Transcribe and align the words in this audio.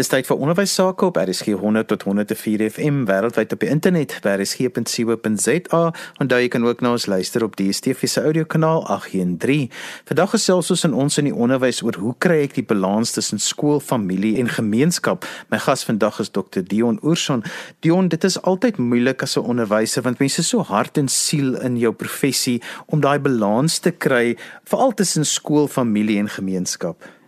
Dis 0.00 0.08
tyd 0.08 0.24
vir 0.24 0.38
onderwys 0.40 0.72
sake 0.72 1.04
op 1.10 1.18
RSG 1.20 1.58
100 1.60 1.90
tot 1.90 2.06
104 2.08 2.62
FM 2.70 3.02
wêreldwyd 3.04 3.50
op 3.52 3.60
die 3.60 3.68
internet 3.68 4.14
by 4.24 4.32
rsg.co.za 4.38 5.80
en 6.22 6.30
daar 6.30 6.40
jy 6.40 6.48
kan 6.54 6.64
ook 6.64 6.80
na 6.80 6.94
ons 6.96 7.04
luister 7.10 7.44
op 7.44 7.58
die 7.58 7.66
DSTV 7.68 8.08
se 8.08 8.22
audiokanaal 8.24 8.86
813. 8.94 9.68
Vandag 10.08 10.32
gesels 10.38 10.72
ons 10.72 10.86
in 10.88 10.96
ons 11.04 11.20
in 11.20 11.28
die 11.28 11.34
onderwys 11.36 11.82
oor 11.84 12.00
hoe 12.00 12.14
kry 12.16 12.38
ek 12.46 12.56
die 12.56 12.64
balans 12.64 13.12
tussen 13.18 13.44
skool, 13.44 13.76
familie 13.76 14.38
en 14.40 14.48
gemeenskap. 14.48 15.28
My 15.52 15.60
gas 15.66 15.84
vandag 15.84 16.22
is 16.24 16.32
Dr 16.32 16.64
Dion 16.64 16.96
Oorson. 17.04 17.44
Dion, 17.84 18.08
dit 18.08 18.24
is 18.24 18.40
altyd 18.40 18.80
moeilik 18.80 19.20
as 19.28 19.36
'n 19.36 19.44
onderwyser 19.44 20.08
want 20.08 20.24
mense 20.24 20.40
is 20.40 20.48
so 20.48 20.64
hart 20.64 20.96
en 20.96 21.12
siel 21.12 21.60
in 21.60 21.76
jou 21.76 21.92
professie 21.92 22.62
om 22.86 23.04
daai 23.04 23.18
balans 23.18 23.78
te 23.78 23.90
kry 23.90 24.36
veral 24.64 24.94
tussen 24.94 25.26
skool, 25.26 25.68
familie 25.68 26.18
en 26.18 26.28
gemeenskap. 26.28 27.19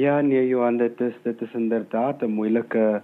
Ja, 0.00 0.20
nee 0.24 0.46
Johan, 0.48 0.78
dit 0.80 1.00
is 1.00 1.16
dit 1.22 1.40
is 1.44 1.54
inderdaad 1.58 2.22
'n 2.22 2.32
moeilike 2.32 3.02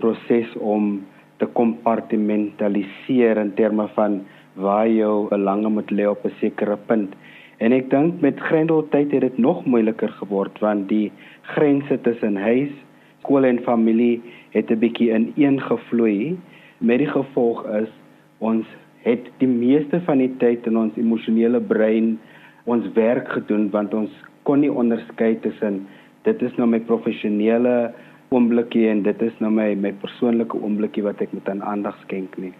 proses 0.00 0.54
om 0.56 1.06
te 1.36 1.46
kompartimentaliseer 1.46 3.36
in 3.36 3.52
terme 3.54 3.86
van 3.88 4.22
waar 4.54 4.88
jou 4.88 5.28
belange 5.28 5.68
moet 5.68 5.90
lê 5.90 6.08
op 6.08 6.24
'n 6.24 6.32
sekere 6.40 6.76
punt. 6.86 7.14
En 7.58 7.72
ek 7.72 7.90
dink 7.90 8.20
met 8.20 8.40
Grendeltyd 8.40 9.12
het 9.12 9.20
dit 9.20 9.38
nog 9.38 9.64
moeiliker 9.64 10.08
geword 10.08 10.58
want 10.58 10.88
die 10.88 11.12
grense 11.42 12.00
tussen 12.00 12.36
huis, 12.36 12.72
skool 13.18 13.44
en 13.44 13.58
familie 13.58 14.22
het 14.50 14.70
'n 14.70 14.78
bietjie 14.78 15.14
ineengevloei. 15.14 16.36
Met 16.78 16.98
die 16.98 17.12
gevolg 17.18 17.66
is 17.66 17.90
ons 18.38 18.66
het 19.02 19.30
die 19.38 19.52
meeste 19.66 20.00
van 20.00 20.18
die 20.18 20.34
tyd 20.36 20.66
in 20.66 20.76
ons 20.76 20.96
emosionele 20.96 21.60
brein 21.60 22.18
ons 22.64 22.92
werk 22.92 23.28
gedoen 23.28 23.70
want 23.70 23.94
ons 23.94 24.10
kon 24.42 24.60
nie 24.60 24.72
onderskei 24.72 25.38
tussen 25.40 25.86
dit 26.24 26.42
is 26.42 26.56
nou 26.56 26.68
my 26.68 26.80
professionele 26.80 27.94
oomblikkie 28.34 28.88
en 28.90 29.02
dit 29.06 29.22
is 29.22 29.34
nou 29.44 29.50
my 29.52 29.74
my 29.78 29.92
persoonlike 30.02 30.58
oomblikkie 30.58 31.04
wat 31.06 31.20
ek 31.24 31.32
moet 31.36 31.48
aan 31.48 31.62
aandag 31.62 31.96
skenk 32.06 32.38
nie. 32.40 32.52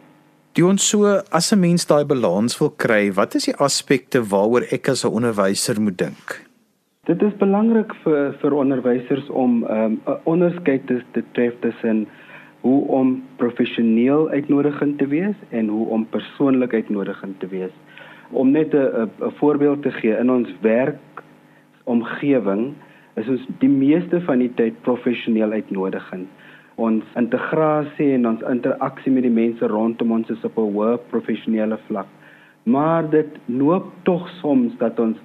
Die 0.55 0.63
ons 0.63 0.85
so 0.87 1.21
as 1.35 1.53
'n 1.53 1.61
mens 1.61 1.87
daai 1.87 2.05
balans 2.05 2.59
wil 2.61 2.71
kry, 2.71 3.11
wat 3.13 3.35
is 3.35 3.47
die 3.51 3.57
aspekte 3.59 4.23
waaroor 4.23 4.67
ek 4.71 4.89
as 4.89 5.05
'n 5.05 5.11
onderwyser 5.11 5.81
moet 5.81 5.99
dink? 5.99 6.45
Dit 7.07 7.23
is 7.23 7.35
belangrik 7.39 7.93
vir 8.05 8.33
vir 8.41 8.53
onderwysers 8.53 9.29
om 9.31 9.65
'n 9.65 9.71
um, 9.71 10.01
onderskeid 10.25 10.87
te, 10.87 11.03
te 11.13 11.23
tref 11.33 11.55
tussen 11.61 12.07
hoe 12.61 12.87
om 12.89 13.23
professioneel 13.37 14.29
uitnodigend 14.29 14.99
te 14.99 15.07
wees 15.07 15.37
en 15.51 15.69
hoe 15.69 15.87
om 15.89 16.07
persoonlik 16.07 16.73
uitnodigend 16.73 17.41
te 17.41 17.47
wees. 17.47 17.75
Om 18.31 18.51
net 18.51 18.73
'n 18.75 19.11
'n 19.21 19.33
voorbeeld 19.41 19.83
te 19.83 19.91
gee 19.91 20.17
in 20.17 20.31
ons 20.31 20.49
werk 20.61 21.01
omgewing 21.85 22.75
is 23.21 23.29
ons 23.31 23.45
die 23.63 23.71
meeste 23.71 24.21
van 24.27 24.43
die 24.43 24.51
tyd 24.59 24.81
professioneel 24.87 25.55
uitnodigend. 25.55 26.29
Ons 26.83 27.07
integrasie 27.21 28.11
en 28.17 28.27
ons 28.33 28.43
interaksie 28.51 29.13
met 29.15 29.27
die 29.27 29.35
mense 29.35 29.67
rondom 29.71 30.17
ons 30.17 30.31
is 30.31 30.45
op 30.45 30.59
'n 30.59 30.73
hoë 30.75 30.99
professionele 31.11 31.79
vlak. 31.87 32.07
Maar 32.65 33.11
dit 33.11 33.31
loop 33.47 33.93
tog 34.03 34.29
soms 34.41 34.73
dat 34.79 34.99
ons 34.99 35.17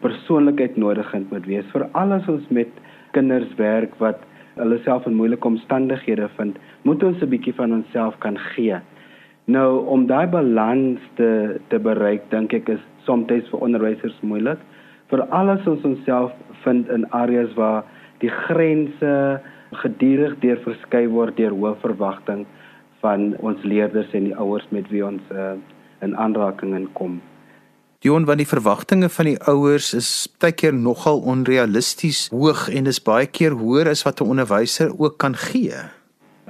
persoonlik 0.00 0.60
uitnodigend 0.60 1.30
moet 1.30 1.46
wees 1.46 1.66
vir 1.72 1.88
al 1.92 2.12
ons 2.12 2.48
met 2.50 2.68
kinders 3.12 3.54
werk 3.56 3.94
wat 3.98 4.20
hulle 4.54 4.78
self 4.84 5.06
in 5.06 5.14
moeilike 5.14 5.48
omstandighede 5.48 6.28
vind, 6.36 6.58
moet 6.82 7.02
ons 7.02 7.22
'n 7.22 7.28
bietjie 7.28 7.54
van 7.54 7.72
onsself 7.72 8.18
kan 8.18 8.38
gee. 8.38 8.78
Nou 9.46 9.86
om 9.86 10.06
daai 10.06 10.26
balans 10.26 11.00
te 11.14 11.60
te 11.68 11.78
bereik, 11.78 12.30
dink 12.30 12.52
ek 12.52 12.68
is 12.68 12.80
soms 13.04 13.26
vir 13.50 13.60
onderwysers 13.60 14.20
moeilik 14.22 14.58
vir 15.12 15.20
alles 15.30 15.66
ons 15.66 15.84
onsself 15.84 16.32
vind 16.64 16.88
in 16.88 17.04
areas 17.10 17.52
waar 17.58 17.84
die 18.22 18.32
grense 18.46 19.40
gedurig 19.82 20.38
deur 20.40 20.60
verskei 20.64 21.06
word 21.10 21.36
deur 21.36 21.52
hoë 21.52 21.74
verwagting 21.82 22.44
van 23.04 23.34
ons 23.44 23.60
leerders 23.64 24.12
en 24.16 24.30
die 24.30 24.36
ouers 24.40 24.66
met 24.72 24.88
wie 24.92 25.04
ons 25.04 25.22
uh, 25.32 25.54
in 26.04 26.16
aanraking 26.16 26.74
inkom. 26.78 27.20
Dion, 28.04 28.26
want 28.28 28.40
die 28.40 28.48
verwagtinge 28.48 29.08
van 29.08 29.30
die 29.30 29.38
ouers 29.48 29.94
is 29.96 30.08
baie 30.40 30.52
keer 30.52 30.74
nogal 30.76 31.22
onrealisties 31.24 32.26
hoog 32.32 32.66
en 32.68 32.90
is 32.90 33.00
baie 33.00 33.26
keer 33.26 33.56
hoër 33.56 33.88
as 33.92 34.04
wat 34.04 34.20
'n 34.20 34.28
onderwyser 34.34 34.92
ook 34.98 35.16
kan 35.18 35.34
gee. 35.34 35.72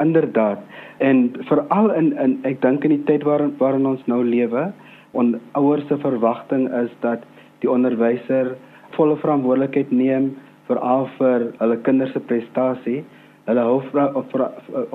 Inderdaad. 0.02 0.58
En 0.98 1.30
veral 1.46 1.94
in 1.94 2.18
in 2.18 2.38
ek 2.42 2.60
dink 2.62 2.84
in 2.84 2.90
die 2.90 3.04
tyd 3.06 3.22
waarin 3.22 3.54
waarin 3.58 3.86
ons 3.86 4.02
nou 4.06 4.24
lewe, 4.24 4.72
on 5.12 5.40
ouers 5.52 5.86
se 5.86 5.98
verwagting 5.98 6.66
is 6.82 6.90
dat 7.00 7.22
die 7.64 7.72
onderwyser 7.72 8.54
volle 8.94 9.16
verantwoordelikheid 9.22 9.92
neem 9.92 10.32
vir 10.68 10.80
al 10.80 11.08
vir 11.18 11.48
hulle 11.60 11.78
kinders 11.86 12.12
se 12.14 12.22
prestasie. 12.28 13.02
Hulle 13.48 13.64
hou 13.66 13.80
vir 13.90 14.46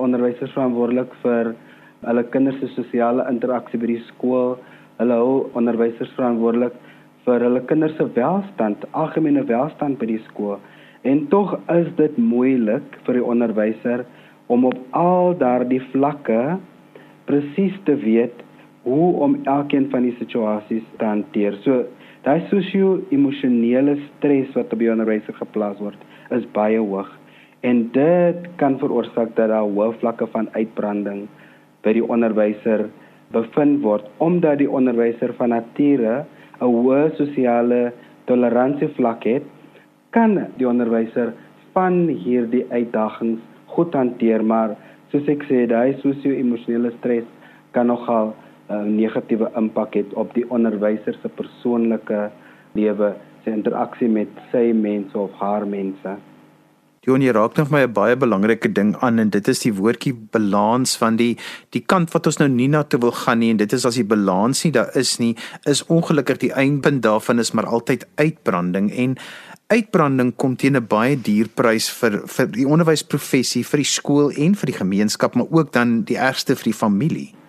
onderwysers 0.02 0.54
verantwoordelik 0.56 1.12
vir 1.24 1.52
hulle 2.06 2.24
kinders 2.34 2.58
se 2.62 2.70
sosiale 2.74 3.26
interaksie 3.30 3.80
by 3.80 3.92
die 3.92 4.02
skool. 4.08 4.56
Hulle 5.00 5.18
hou 5.20 5.34
onderwysers 5.58 6.12
verantwoordelik 6.16 6.76
vir 7.26 7.44
hulle 7.44 7.62
kinders 7.68 7.96
se 7.98 8.06
welstand, 8.16 8.84
algemene 8.96 9.44
welstand 9.48 10.00
by 10.00 10.08
die 10.08 10.22
skool. 10.30 10.58
En 11.04 11.26
tog 11.32 11.54
is 11.72 11.88
dit 11.96 12.16
moeilik 12.18 12.98
vir 13.06 13.20
die 13.20 13.24
onderwyser 13.24 14.04
om 14.52 14.66
op 14.68 14.78
al 14.96 15.36
daardie 15.40 15.82
vlakke 15.92 16.58
presies 17.28 17.76
te 17.86 17.94
weet 18.02 18.42
hoe 18.88 19.12
om 19.22 19.38
elkeen 19.44 19.86
van 19.92 20.08
die 20.08 20.16
situasies 20.18 20.84
te 20.98 21.06
hanteer. 21.06 21.56
So 21.64 21.84
Daai 22.20 22.42
sosio-emosionele 22.50 23.94
stres 24.02 24.50
wat 24.52 24.74
op 24.74 24.80
die 24.82 24.90
onderwyser 24.92 25.32
geplaas 25.38 25.78
word, 25.80 26.00
is 26.36 26.42
baie 26.52 26.76
hoog. 26.76 27.08
En 27.64 27.86
dit 27.94 28.48
kan 28.60 28.76
veroorsaak 28.80 29.32
dat 29.38 29.48
daar 29.48 29.64
hoë 29.64 29.94
vlakke 30.02 30.28
van 30.34 30.50
uitbranding 30.52 31.22
by 31.80 31.94
die 31.96 32.04
onderwyser 32.04 32.90
bevind 33.32 33.80
word 33.84 34.04
omdat 34.20 34.58
die 34.60 34.68
onderwyser 34.68 35.32
van 35.38 35.54
nature 35.54 36.26
'n 36.60 36.68
hoë 36.68 37.16
sosiale 37.16 37.92
toleransievlak 38.28 39.24
het, 39.24 39.46
kan 40.10 40.36
die 40.58 40.68
onderwyser 40.68 41.32
van 41.72 42.08
hierdie 42.08 42.66
uitdagings 42.68 43.40
goed 43.66 43.94
hanteer, 43.94 44.44
maar 44.44 44.76
soos 45.10 45.28
ek 45.28 45.42
sê, 45.48 45.66
daai 45.66 45.96
sosio-emosionele 46.02 46.92
stres 46.98 47.24
kan 47.72 47.86
nogal 47.86 48.34
'n 48.70 48.96
negatiewe 48.96 49.50
impak 49.56 49.94
het 49.94 50.14
op 50.14 50.34
die 50.34 50.46
onderwyser 50.50 51.16
se 51.22 51.28
persoonlike 51.28 52.30
lewe, 52.72 53.14
sy 53.44 53.50
interaksie 53.50 54.08
met 54.08 54.28
sy 54.52 54.70
mense 54.72 55.18
of 55.18 55.32
haar 55.40 55.66
mense. 55.66 56.16
Johan, 57.00 57.22
jy 57.24 57.32
raak 57.32 57.56
nog 57.56 57.70
my 57.72 57.80
'n 57.86 57.92
baie 57.96 58.16
belangrike 58.16 58.72
ding 58.72 58.94
aan 59.00 59.18
en 59.18 59.30
dit 59.30 59.48
is 59.48 59.60
die 59.60 59.72
woordjie 59.72 60.12
balans 60.12 60.96
van 60.96 61.16
die 61.16 61.38
die 61.70 61.80
kant 61.80 62.12
wat 62.12 62.26
ons 62.26 62.38
nou 62.38 62.48
nie 62.48 62.68
na 62.68 62.82
toe 62.82 63.00
wil 63.00 63.10
gaan 63.12 63.38
nie 63.38 63.50
en 63.50 63.56
dit 63.56 63.72
is 63.72 63.86
as 63.86 63.94
die 63.94 64.04
balans 64.04 64.64
nie 64.64 64.72
daar 64.72 64.90
is 64.94 65.18
nie, 65.18 65.34
is 65.64 65.82
ongelukkig 65.86 66.38
die 66.38 66.52
eindpunt 66.52 67.02
daarvan 67.02 67.38
is 67.38 67.52
maar 67.52 67.66
altyd 67.66 68.06
uitbranding 68.16 68.92
en 68.92 69.16
uitbranding 69.68 70.36
kom 70.36 70.56
teen 70.56 70.76
'n 70.76 70.86
baie 70.86 71.16
duur 71.16 71.48
prys 71.48 71.88
vir 71.88 72.20
vir 72.26 72.46
die 72.46 72.66
onderwysprofessie, 72.66 73.64
vir 73.64 73.78
die 73.78 73.92
skool 73.98 74.30
en 74.30 74.54
vir 74.54 74.66
die 74.66 74.78
gemeenskap, 74.78 75.34
maar 75.34 75.50
ook 75.50 75.72
dan 75.72 76.02
die 76.04 76.18
ergste 76.18 76.54
vir 76.54 76.64
die 76.64 76.80
familie. 76.84 77.39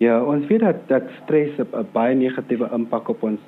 Ja, 0.00 0.14
ons 0.24 0.46
weet 0.48 0.62
dat 0.64 0.78
dat 0.88 1.08
stres 1.22 1.58
'n 1.60 1.88
baie 1.92 2.14
negatiewe 2.16 2.68
impak 2.72 3.08
op 3.08 3.22
ons 3.22 3.40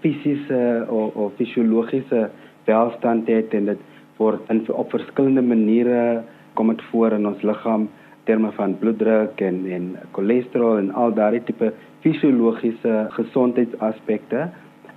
fisiese 0.00 0.86
of, 0.88 1.14
of 1.14 1.32
fisiologiese 1.36 2.30
welstand 2.64 3.26
het 3.28 3.52
en 3.54 3.64
dit 3.64 3.80
word 4.16 4.40
in 4.48 4.62
op 4.72 4.90
verskillende 4.90 5.42
maniere 5.42 6.22
kom 6.54 6.68
dit 6.68 6.82
voor 6.90 7.12
in 7.12 7.26
ons 7.26 7.42
liggaam 7.42 7.88
terme 8.24 8.52
van 8.52 8.78
bloeddruk 8.78 9.40
en 9.40 9.66
en 9.66 9.96
cholesterol 10.12 10.78
en 10.78 10.90
al 10.90 11.12
daardie 11.12 11.44
tipe 11.44 11.72
fisiologiese 12.00 13.06
gesondheidsaspekte. 13.10 14.48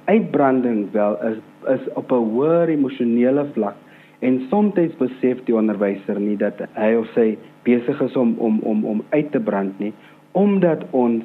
Uitbranding 0.06 0.92
wel 0.92 1.20
is 1.32 1.38
is 1.76 1.94
op 1.94 2.12
'n 2.12 2.24
hoër 2.32 2.70
emosionele 2.70 3.46
vlak 3.54 3.76
en 4.20 4.42
soms 4.50 4.96
besef 4.98 5.44
die 5.44 5.56
onderwyser 5.56 6.20
nie 6.20 6.38
dat 6.38 6.62
hy 6.74 6.96
of 6.96 7.08
sy 7.14 7.38
besig 7.64 8.02
is 8.02 8.16
om 8.16 8.36
om 8.38 8.60
om 8.64 8.86
om 8.86 9.04
uit 9.10 9.32
te 9.32 9.40
brand 9.40 9.80
nie 9.80 9.94
omdat 10.32 10.84
ons 10.92 11.24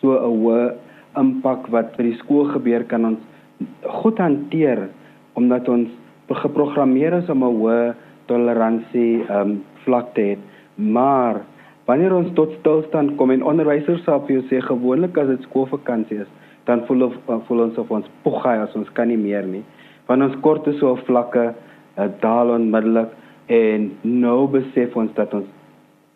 so 0.00 0.12
'n 0.16 0.32
hoë 0.40 0.74
impak 1.16 1.68
wat 1.68 1.96
by 1.96 2.02
die 2.02 2.18
skool 2.22 2.44
gebeur 2.52 2.84
kan 2.84 3.04
ons 3.04 3.20
goed 4.02 4.18
hanteer 4.18 4.88
omdat 5.34 5.68
ons 5.68 5.88
geprogrammeer 6.28 7.12
is 7.22 7.28
om 7.28 7.44
'n 7.44 7.56
hoë 7.60 7.94
toleransie 8.26 9.24
um, 9.30 9.62
vlak 9.84 10.14
te 10.14 10.20
hê. 10.20 10.36
Maar 10.76 11.40
wanneer 11.86 12.14
ons 12.14 12.32
tot 12.34 12.52
stilstand 12.60 13.16
kom 13.16 13.30
en 13.30 13.42
onderwysers 13.42 14.02
sal 14.04 14.20
vir 14.26 14.36
jou 14.36 14.44
sê 14.50 14.60
gewoonlik 14.60 15.18
as 15.18 15.28
dit 15.28 15.42
skoolvakansie 15.42 16.20
is 16.20 16.32
dan 16.66 16.82
voel 16.86 17.02
of, 17.02 17.14
voel 17.46 17.60
ons 17.68 17.78
of 17.78 17.90
ons 17.90 18.08
pogai 18.22 18.58
as 18.58 18.74
ons 18.74 18.90
kan 18.98 19.08
nie 19.08 19.20
meer 19.20 19.46
nie. 19.46 19.62
Want 20.06 20.22
ons 20.22 20.34
kort 20.42 20.66
is 20.66 20.78
so 20.80 20.96
vlakke 21.06 21.54
uh, 21.54 22.08
daal 22.20 22.50
onmiddellik 22.50 23.12
en 23.46 23.90
nou 24.02 24.48
besef 24.50 24.96
ons 24.96 25.12
dat 25.14 25.34
ons 25.34 25.46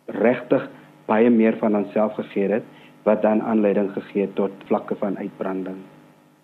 regtig 0.06 0.66
baie 1.10 1.30
meer 1.30 1.56
van 1.58 1.76
onsself 1.76 2.14
gegee 2.14 2.50
het 2.56 2.66
wat 3.02 3.22
dan 3.22 3.42
aanleiding 3.42 3.90
gegee 3.92 4.28
het 4.28 4.34
tot 4.34 4.68
vlakke 4.68 4.94
van 5.00 5.18
uitbranding. 5.18 5.80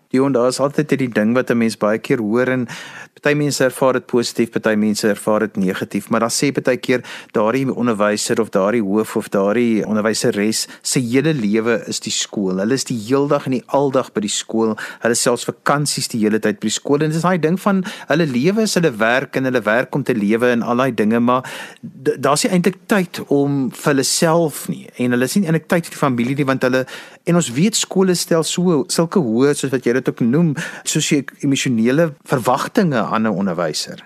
Dion, 0.08 0.32
daar 0.32 0.48
is 0.48 0.60
altyd 0.60 0.98
die 0.98 1.08
ding 1.08 1.34
wat 1.34 1.50
'n 1.50 1.58
mens 1.58 1.76
baie 1.76 1.98
keer 1.98 2.18
hoor 2.18 2.48
en 2.48 2.68
party 3.16 3.34
mense 3.34 3.64
ervaar 3.64 3.92
dit 3.92 4.06
positief, 4.06 4.50
party 4.50 4.74
mense 4.76 5.08
ervaar 5.08 5.40
dit 5.40 5.56
negatief, 5.56 6.08
maar 6.10 6.20
dan 6.20 6.30
sê 6.30 6.52
party 6.52 6.76
keer 6.76 7.02
daardie 7.32 7.66
onderwyser 7.74 8.40
of 8.40 8.50
daardie 8.50 8.82
hoof 8.82 9.16
of 9.16 9.28
daardie 9.28 9.86
onderwyseres 9.86 10.66
se 10.82 11.00
hele 11.00 11.32
lewe 11.34 11.82
is 11.88 12.00
die 12.00 12.12
skool. 12.12 12.60
Hulle 12.60 12.74
is 12.74 12.84
die 12.84 12.98
heeldag 13.08 13.46
en 13.46 13.56
die 13.56 13.64
aldag 13.66 14.12
by 14.12 14.20
die 14.20 14.32
skool. 14.32 14.76
Hulle 15.02 15.14
selfs 15.14 15.44
vakansies 15.48 16.08
die 16.12 16.20
hele 16.20 16.38
tyd 16.38 16.60
by 16.60 16.68
die 16.68 16.76
skool 16.76 17.02
en 17.02 17.10
dis 17.10 17.24
daai 17.24 17.38
ding 17.38 17.58
van 17.60 17.82
hulle 18.08 18.26
lewe 18.26 18.62
is 18.62 18.74
hulle 18.74 18.92
werk 19.00 19.36
en 19.36 19.44
hulle 19.44 19.62
werk 19.64 19.94
om 19.94 20.04
te 20.04 20.14
lewe 20.14 20.52
en 20.52 20.62
al 20.62 20.76
daai 20.76 20.94
dinge, 20.94 21.20
maar 21.20 21.42
daar's 21.82 22.44
nie 22.44 22.52
eintlik 22.52 22.78
tyd 22.86 23.22
om 23.26 23.70
vir 23.72 23.92
hulle 23.94 24.04
self 24.04 24.68
nie 24.68 24.86
en 25.00 25.16
hulle 25.16 25.28
sien 25.30 25.44
eintlik 25.44 25.66
tyd 25.66 25.88
vir 25.88 25.96
die 25.96 26.04
familie 26.04 26.36
nie 26.36 26.46
want 26.46 26.62
hulle 26.62 26.84
en 27.26 27.38
ons 27.40 27.50
weet 27.56 27.74
skole 27.74 28.14
stel 28.14 28.44
so 28.46 28.84
sulke 28.92 29.18
hoë 29.22 29.56
soos 29.56 29.72
wat 29.72 29.86
jy 29.86 29.95
dit 29.98 30.08
ook 30.12 30.20
noem, 30.20 30.54
soos 30.84 31.08
jy 31.10 31.22
emosionele 31.44 32.10
verwagtinge 32.24 33.00
aan 33.00 33.26
'n 33.26 33.38
onderwyser. 33.42 34.04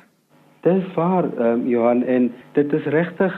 Dis 0.63 0.85
waar, 0.95 1.25
um, 1.39 1.69
Johan, 1.69 2.03
en 2.05 2.33
dit 2.53 2.73
is 2.73 2.85
regtig 2.85 3.33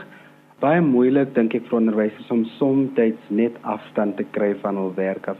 baie 0.59 0.81
moeilik 0.81 1.33
dink 1.35 1.53
ek 1.53 1.65
vir 1.69 1.79
onderwysers 1.79 2.29
om 2.31 2.45
soms 2.57 2.89
net 3.29 3.55
afstand 3.61 4.17
te 4.17 4.25
kry 4.31 4.55
van 4.61 4.77
hul 4.79 4.93
werk 4.95 5.27
af 5.27 5.37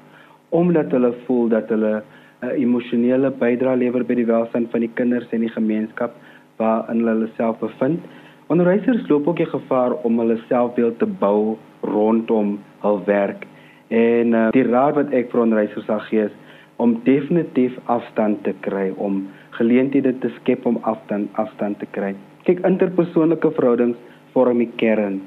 omdat 0.54 0.92
hulle 0.94 1.14
voel 1.26 1.48
dat 1.50 1.70
hulle 1.70 1.94
'n 2.02 2.46
uh, 2.46 2.62
emosionele 2.62 3.30
bydrae 3.32 3.78
lewer 3.78 4.04
by 4.06 4.16
die 4.16 4.26
welstand 4.26 4.70
van 4.72 4.84
die 4.86 4.92
kinders 4.94 5.32
en 5.32 5.42
die 5.42 5.56
gemeenskap 5.56 6.14
waarin 6.58 7.00
hulle 7.00 7.14
hulle 7.16 7.30
self 7.38 7.58
bevind. 7.60 8.00
Onderwysers 8.48 9.08
loop 9.10 9.28
ook 9.28 9.38
die 9.38 9.50
gevaar 9.50 9.94
om 10.04 10.20
hulle 10.20 10.38
selfbeeld 10.50 11.00
te 11.00 11.06
bou 11.06 11.58
rondom 11.82 12.60
hul 12.84 13.02
werk. 13.06 13.48
En 13.88 14.34
uh, 14.34 14.52
die 14.52 14.68
raad 14.68 14.96
wat 14.96 15.10
ek 15.12 15.32
vir 15.32 15.42
onderwysers 15.42 15.86
sal 15.86 16.04
gee 16.10 16.28
is 16.28 16.36
om 16.82 16.96
definitief 17.06 17.76
afstand 17.92 18.44
te 18.44 18.54
kry 18.66 18.90
om 18.98 19.24
geleenthede 19.58 20.14
te 20.20 20.32
skep 20.40 20.66
om 20.66 20.80
afstand 20.82 21.30
afstand 21.42 21.80
te 21.80 21.90
kry. 21.92 22.14
Kyk 22.48 22.64
interpersoonlike 22.68 23.54
verhoudings 23.58 23.98
vorm 24.34 24.64
die 24.64 24.72
kern 24.82 25.22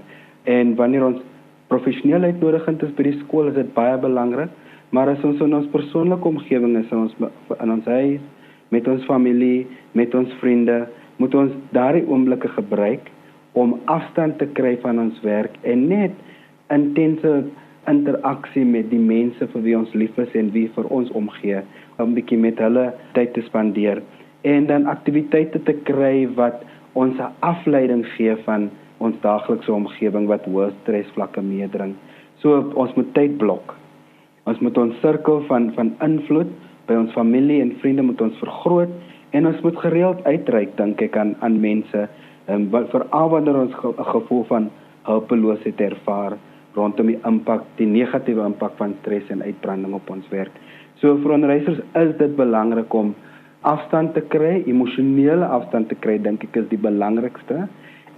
en 0.50 0.74
wanneer 0.78 1.06
ons 1.06 1.22
professionaliteit 1.70 2.42
nodig 2.42 2.66
het 2.68 2.96
by 2.96 3.08
die 3.08 3.18
skool 3.24 3.50
is 3.50 3.58
dit 3.58 3.72
baie 3.74 3.96
belangrik, 3.98 4.50
maar 4.94 5.10
as 5.10 5.22
ons 5.26 5.40
in 5.42 5.54
ons 5.56 5.70
persoonlike 5.72 6.28
omgewing 6.28 6.76
is, 6.78 6.90
in 6.94 7.06
ons 7.06 7.14
in 7.58 7.74
ons 7.74 7.88
huis, 7.90 8.22
met 8.70 8.86
ons 8.90 9.04
familie, 9.06 9.66
met 9.98 10.14
ons 10.14 10.30
vriende, 10.40 10.84
moet 11.22 11.34
ons 11.34 11.52
daardie 11.74 12.04
oomblikke 12.06 12.50
gebruik 12.54 13.10
om 13.56 13.78
afstand 13.90 14.38
te 14.38 14.48
kry 14.58 14.74
van 14.82 15.00
ons 15.00 15.20
werk 15.24 15.54
en 15.64 15.86
net 15.88 16.14
intense 16.74 17.32
interaksie 17.90 18.64
met 18.64 18.90
die 18.90 19.00
mense 19.00 19.46
vir 19.52 19.62
wie 19.62 19.76
ons 19.78 19.92
lief 19.94 20.18
is 20.18 20.34
en 20.34 20.52
wie 20.52 20.68
vir 20.76 20.84
ons 20.90 21.10
omgee 21.10 21.62
om 21.98 22.10
'n 22.10 22.14
bietjie 22.14 22.38
met 22.38 22.58
hulle 22.58 22.92
tyd 23.14 23.32
te 23.34 23.42
spandeer 23.42 24.02
en 24.42 24.66
dan 24.66 24.86
aktiwiteite 24.86 25.62
te 25.64 25.74
kry 25.88 26.28
wat 26.34 26.64
ons 26.92 27.18
'n 27.18 27.32
afleiding 27.40 28.04
gee 28.16 28.36
van 28.44 28.70
ons 28.98 29.16
daaglikse 29.20 29.72
omgewing 29.72 30.26
wat 30.26 30.44
hoë 30.44 30.70
stresvlakke 30.82 31.42
meedring. 31.42 31.94
So 32.40 32.72
ons 32.74 32.94
moet 32.96 33.14
tyd 33.14 33.36
blok. 33.38 33.74
Ons 34.46 34.60
moet 34.60 34.78
ons 34.78 35.00
sirkel 35.00 35.42
van 35.48 35.72
van 35.74 35.94
invloed 36.00 36.50
by 36.86 36.94
ons 36.94 37.12
familie 37.12 37.60
en 37.60 37.76
vriende 37.80 38.02
moet 38.02 38.20
ons 38.20 38.38
vergroot 38.38 38.88
en 39.30 39.46
ons 39.46 39.60
moet 39.60 39.78
gereeld 39.84 40.24
uitreik 40.24 40.76
dink 40.76 41.02
ek 41.02 41.16
aan 41.16 41.34
aan 41.40 41.60
mense 41.60 42.08
um, 42.48 42.68
wat 42.70 42.90
veral 42.90 43.28
wanneer 43.28 43.56
ons 43.56 43.72
'n 43.72 43.80
ge 43.80 44.04
gevoel 44.12 44.44
van 44.44 44.70
hulpeloosheid 45.02 45.80
ervaar 45.80 46.38
rondom 46.76 47.10
die 47.10 47.18
impak, 47.28 47.64
die 47.80 47.88
negatiewe 47.88 48.44
impak 48.46 48.76
van 48.80 48.94
stres 49.00 49.28
en 49.32 49.42
uitbranding 49.42 49.94
op 49.96 50.10
ons 50.12 50.28
werk. 50.32 50.52
So 51.00 51.16
vir 51.22 51.34
onderwysers 51.36 51.82
is 52.00 52.14
dit 52.20 52.36
belangrik 52.38 52.94
om 52.94 53.14
afstand 53.66 54.14
te 54.14 54.22
kry, 54.32 54.62
emosionele 54.68 55.48
afstand 55.58 55.90
te 55.90 55.98
kry, 55.98 56.18
dink 56.22 56.44
ek 56.46 56.60
is 56.62 56.70
die 56.70 56.80
belangrikste 56.80 57.66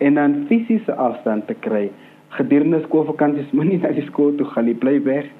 en 0.05 0.19
dan 0.19 0.45
fisiese 0.51 0.95
afstand 0.95 1.49
te 1.49 1.57
kry. 1.65 1.89
Gedurende 2.37 2.83
skoolvakansies 2.87 3.51
moenie 3.57 3.81
na 3.83 3.95
die 3.97 4.07
skool 4.11 4.37
toe 4.39 4.47
gaan 4.53 4.69
nie, 4.69 4.77
bly 4.79 4.99
weg. 5.07 5.31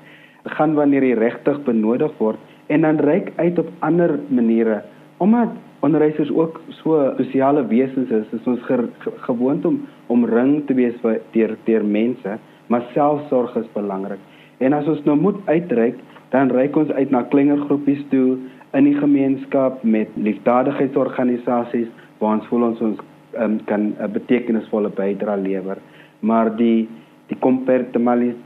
Gaan 0.59 0.79
wanneer 0.79 1.05
jy 1.05 1.19
regtig 1.19 1.61
benodig 1.67 2.15
word 2.23 2.41
en 2.73 2.85
dan 2.85 3.01
reik 3.05 3.33
uit 3.37 3.59
op 3.61 3.69
ander 3.85 4.19
maniere 4.29 4.83
omdat 5.19 5.55
onderwysers 5.81 6.31
ook 6.31 6.61
so 6.69 7.15
sosiale 7.17 7.67
wesens 7.67 8.11
is, 8.11 8.27
is 8.33 8.47
ons 8.47 8.61
ge, 8.67 8.77
ge, 8.99 9.13
gewoond 9.27 9.65
om 9.65 9.81
omring 10.07 10.67
te 10.67 10.75
wees 10.75 10.95
deur 11.33 11.57
deur 11.65 11.85
mense 11.85 12.39
maar 12.69 12.85
selfsorg 12.95 13.57
is 13.57 13.73
belangrik. 13.73 14.21
En 14.59 14.73
as 14.73 14.87
ons 14.87 15.05
nou 15.05 15.17
moet 15.17 15.37
uitreik, 15.47 15.99
dan 16.35 16.51
reik 16.53 16.77
ons 16.77 16.91
uit 16.91 17.11
na 17.11 17.23
kleiner 17.33 17.61
groepies 17.67 18.01
toe 18.13 18.39
in 18.77 18.85
die 18.85 18.97
gemeenskap 18.99 19.83
met 19.83 20.09
liefdadigheidsorganisasies 20.17 21.89
waar 22.19 22.39
ons 22.39 22.49
voel 22.51 22.67
ons 22.71 22.81
ons 22.81 23.05
um, 23.39 23.59
kan 23.65 23.95
'n 23.97 24.13
betekenisvolle 24.13 24.91
bydrae 24.91 25.41
lewer. 25.41 25.79
Maar 26.21 26.57
die 26.57 26.89
die 27.29 27.39
kompartemalis 27.45 28.37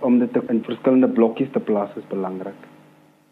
om 0.00 0.18
dit 0.18 0.36
in 0.48 0.62
verskillende 0.64 1.08
blokkies 1.08 1.50
te 1.52 1.60
plaas 1.60 1.96
is 1.96 2.06
belangrik. 2.08 2.69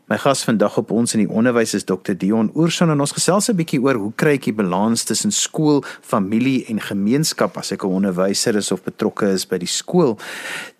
My 0.08 0.16
gas 0.16 0.40
vandag 0.44 0.78
op 0.80 0.88
ons 0.96 1.12
in 1.12 1.20
die 1.20 1.28
onderwys 1.28 1.74
is 1.76 1.84
Dr 1.84 2.14
Dion 2.16 2.46
Oorson 2.56 2.88
en 2.88 3.02
ons 3.04 3.12
gesels 3.12 3.50
'n 3.50 3.56
bietjie 3.58 3.80
oor 3.84 3.98
hoe 4.00 4.12
kry 4.16 4.40
ek 4.40 4.46
die 4.48 4.54
balans 4.56 5.04
tussen 5.04 5.30
skool, 5.30 5.84
familie 6.00 6.64
en 6.68 6.80
gemeenskap 6.80 7.58
as 7.58 7.72
ek 7.72 7.84
'n 7.84 7.92
onderwyser 7.92 8.56
is 8.56 8.72
of 8.72 8.82
betrokke 8.82 9.28
is 9.28 9.44
by 9.44 9.58
die 9.58 9.68
skool. 9.68 10.18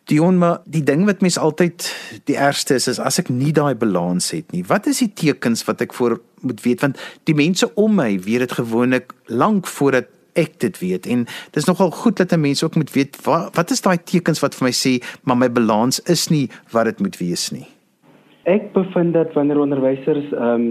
Dion, 0.07 0.39
maar 0.39 0.61
die 0.65 0.83
ding 0.83 1.05
wat 1.05 1.21
mens 1.21 1.37
altyd 1.37 1.95
die 2.25 2.37
ergste 2.37 2.75
is 2.75 2.89
is 2.89 2.99
as 2.99 3.19
ek 3.19 3.29
nie 3.29 3.53
daai 3.53 3.75
balans 3.75 4.31
het 4.31 4.51
nie. 4.53 4.65
Wat 4.65 4.87
is 4.87 4.99
die 4.99 5.13
tekens 5.13 5.65
wat 5.65 5.81
ek 5.83 5.93
voor 5.93 6.21
moet 6.41 6.63
weet 6.63 6.81
want 6.81 6.97
die 7.25 7.35
mense 7.35 7.75
om 7.75 7.95
my 7.95 8.19
weet 8.19 8.39
dit 8.39 8.53
gewoonlik 8.53 9.13
lank 9.27 9.67
voordat 9.67 10.07
ek 10.35 10.59
dit 10.59 10.79
weet 10.79 11.07
en 11.07 11.27
dis 11.51 11.65
nogal 11.67 11.91
goed 11.91 12.17
dat 12.17 12.33
'n 12.33 12.41
mens 12.41 12.63
ook 12.63 12.77
moet 12.77 12.93
weet 12.93 13.25
wat 13.25 13.57
wat 13.57 13.71
is 13.71 13.81
daai 13.81 13.99
tekens 14.05 14.41
wat 14.41 14.55
vir 14.55 14.65
my 14.65 14.73
sê 14.73 15.05
maar 15.23 15.37
my 15.37 15.53
balans 15.53 16.01
is 16.01 16.29
nie 16.29 16.49
wat 16.71 16.85
dit 16.85 17.01
moet 17.01 17.19
wees 17.19 17.51
nie. 17.51 17.78
Ek 18.49 18.71
bevind 18.73 19.13
dat 19.13 19.35
wanneer 19.37 19.59
onderwysers 19.61 20.31
ehm 20.33 20.63
um, 20.63 20.69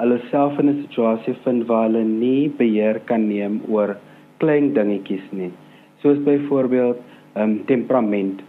hulle 0.00 0.16
self 0.30 0.56
in 0.58 0.68
'n 0.70 0.80
situasie 0.82 1.34
vind 1.44 1.66
waar 1.66 1.84
hulle 1.86 2.02
nie 2.04 2.48
beheer 2.60 2.96
kan 3.10 3.28
neem 3.28 3.60
oor 3.70 3.92
klein 4.42 4.72
dingetjies 4.74 5.26
nie. 5.30 5.50
Soos 6.02 6.18
byvoorbeeld 6.26 6.98
ehm 7.34 7.42
um, 7.42 7.52
temperament. 7.68 8.40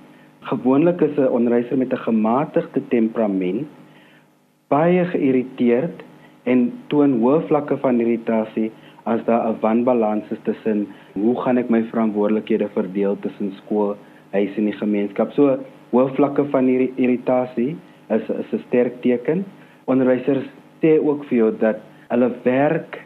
Gewoonlik 0.51 1.01
is 1.01 1.17
'n 1.17 1.29
onderwyser 1.37 1.77
met 1.77 1.93
'n 1.93 2.05
gematigde 2.07 2.81
temperament 2.87 3.67
baie 4.67 5.05
geïrriteerd 5.13 6.01
en 6.43 6.73
toon 6.87 7.13
hoë 7.21 7.45
vlakke 7.51 7.77
van 7.77 8.01
irritasie 8.01 8.71
as 9.03 9.21
daar 9.29 9.45
'n 9.49 9.61
wanbalans 9.61 10.31
is 10.31 10.41
tussen 10.43 10.87
hoe 11.13 11.35
gaan 11.41 11.57
ek 11.57 11.69
my 11.69 11.83
verantwoordelikhede 11.83 12.69
verdeel 12.73 13.19
tussen 13.19 13.53
skool, 13.61 13.95
huis 14.31 14.57
en 14.57 14.65
die 14.65 14.81
gemeenskap. 14.83 15.31
So 15.31 15.57
hoë 15.91 16.09
vlakke 16.15 16.45
van 16.45 16.67
irritasie 16.95 17.75
is 18.17 18.29
is 18.29 18.53
'n 18.53 18.63
sterk 18.67 19.01
teken. 19.01 19.45
Onderwysers 19.85 20.45
sê 20.81 20.99
ook 20.99 21.25
vir 21.25 21.37
jou 21.37 21.51
dat 21.59 21.79
hulle 22.09 22.31
werk 22.43 22.99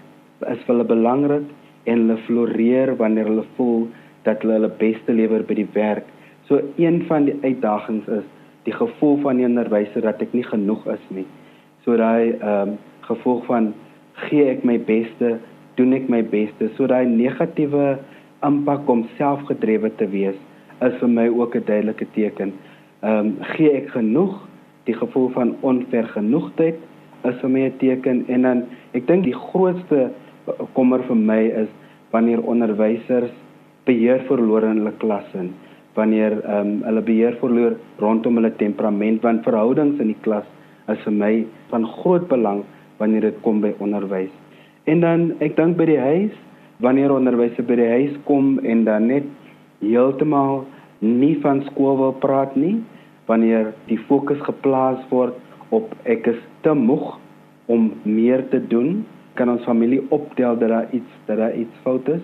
is 0.49 0.59
vir 0.65 0.73
hulle 0.75 0.87
belangrik 0.87 1.47
en 1.85 1.97
hulle 2.01 2.17
floreer 2.25 2.95
wanneer 2.97 3.25
hulle 3.25 3.45
voel 3.55 3.87
dat 4.23 4.41
hulle 4.41 4.57
hulle 4.59 4.71
beste 4.79 5.13
lewer 5.13 5.43
by 5.43 5.53
die 5.53 5.69
werk. 5.73 6.05
So 6.47 6.61
een 6.77 7.03
van 7.09 7.25
die 7.25 7.37
uitdagings 7.43 8.07
is 8.07 8.25
die 8.65 8.73
gevoel 8.73 9.19
van 9.21 9.37
die 9.37 9.45
onderwyser 9.45 10.01
dat 10.01 10.21
ek 10.21 10.33
nie 10.33 10.45
genoeg 10.45 10.85
is 10.93 11.05
nie. 11.09 11.25
So 11.85 11.97
daai 11.97 12.35
ehm 12.39 12.75
um, 12.75 12.77
gevoel 13.05 13.41
van 13.45 13.73
gee 14.25 14.47
ek 14.49 14.63
my 14.65 14.79
beste, 14.81 15.35
doen 15.77 15.93
ek 15.93 16.07
my 16.09 16.23
beste, 16.25 16.71
so 16.73 16.87
daai 16.89 17.05
negatiewe 17.05 17.99
impak 18.45 18.89
om 18.89 19.03
selfgedrewe 19.19 19.91
te 19.99 20.07
wees 20.09 20.37
is 20.81 20.95
vir 21.01 21.09
my 21.09 21.27
ook 21.29 21.55
'n 21.55 21.65
duidelike 21.67 22.07
teken. 22.17 22.53
Ehm 23.03 23.19
um, 23.19 23.37
gee 23.53 23.71
ek 23.71 23.89
genoeg 23.93 24.41
die 24.85 24.95
gevoel 24.95 25.29
van 25.33 25.55
onvergenoegdheid 25.61 26.77
is 27.23 27.39
vir 27.41 27.49
my 27.49 27.61
'n 27.65 27.77
teken 27.77 28.25
en 28.27 28.41
dan 28.41 28.63
ek 28.93 29.07
dink 29.07 29.23
die 29.23 29.39
grootste 29.47 30.11
kommer 30.73 31.01
vir 31.03 31.15
my 31.15 31.41
is 31.63 31.69
wanneer 32.11 32.41
onderwysers 32.41 33.31
beheer 33.85 34.19
verloor 34.27 34.63
in 34.63 34.77
hulle 34.77 34.93
klasse 34.97 35.49
wanneer 35.95 36.41
ehm 36.43 36.67
um, 36.67 36.81
hulle 36.83 37.01
beheer 37.01 37.35
verloor 37.39 37.75
rondom 38.03 38.35
hulle 38.35 38.51
temperament 38.59 39.21
want 39.23 39.43
verhoudings 39.43 39.99
in 39.99 40.11
die 40.11 40.21
klas 40.21 40.47
is 40.93 40.99
vir 41.07 41.13
my 41.13 41.33
van 41.71 41.87
groot 41.99 42.27
belang 42.27 42.63
wanneer 42.99 43.21
dit 43.21 43.37
kom 43.41 43.61
by 43.61 43.73
onderwys. 43.79 44.31
En 44.85 45.01
dan 45.01 45.31
ek 45.39 45.55
dink 45.57 45.77
by 45.79 45.87
die 45.89 45.99
huis 45.99 46.35
wanneer 46.83 47.13
onderwysers 47.15 47.67
by 47.67 47.77
die 47.79 47.89
huis 47.89 48.17
kom 48.27 48.57
en 48.59 48.83
dan 48.87 49.07
net 49.07 49.25
heeltemal 49.81 50.65
nie 50.99 51.35
van 51.41 51.63
skool 51.71 51.97
wil 52.01 52.13
praat 52.25 52.55
nie 52.59 52.75
wanneer 53.25 53.73
die 53.89 53.99
fokus 54.07 54.41
geplaas 54.45 55.01
word 55.09 55.35
op 55.69 55.93
ek 56.03 56.27
is 56.27 56.41
te 56.61 56.73
moeg 56.73 57.17
om 57.65 57.91
meer 58.03 58.45
te 58.49 58.59
doen, 58.67 59.05
kan 59.35 59.49
ons 59.49 59.65
familie 59.67 60.03
optel 60.15 60.57
dat 60.59 60.69
daar 60.69 60.91
iets 60.93 61.21
dat 61.27 61.37
daar 61.37 61.55
iets 61.55 61.83
fout 61.83 62.07
is 62.07 62.21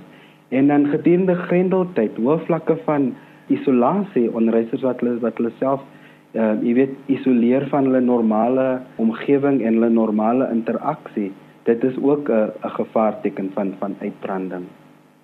en 0.51 0.67
dan 0.67 0.88
gedurende 0.91 1.36
grendeltyd, 1.48 2.17
hoë 2.20 2.41
vlakke 2.46 2.75
van 2.86 3.12
isolasie 3.51 4.27
onderwysers 4.36 4.84
wat 4.86 5.00
hulle 5.03 5.20
wat 5.24 5.39
hulle 5.39 5.53
self 5.60 5.84
uh 6.31 6.53
jy 6.63 6.74
weet 6.77 7.12
isoleer 7.12 7.65
van 7.72 7.89
hulle 7.89 8.03
normale 8.03 8.67
omgewing 9.03 9.60
en 9.62 9.79
hulle 9.79 9.89
normale 9.91 10.48
interaksie. 10.53 11.31
Dit 11.67 11.84
is 11.84 11.98
ook 11.98 12.29
'n 12.29 12.51
'n 12.63 12.75
gevaarteken 12.79 13.51
van 13.53 13.74
van 13.79 13.96
uitbranding. 14.00 14.65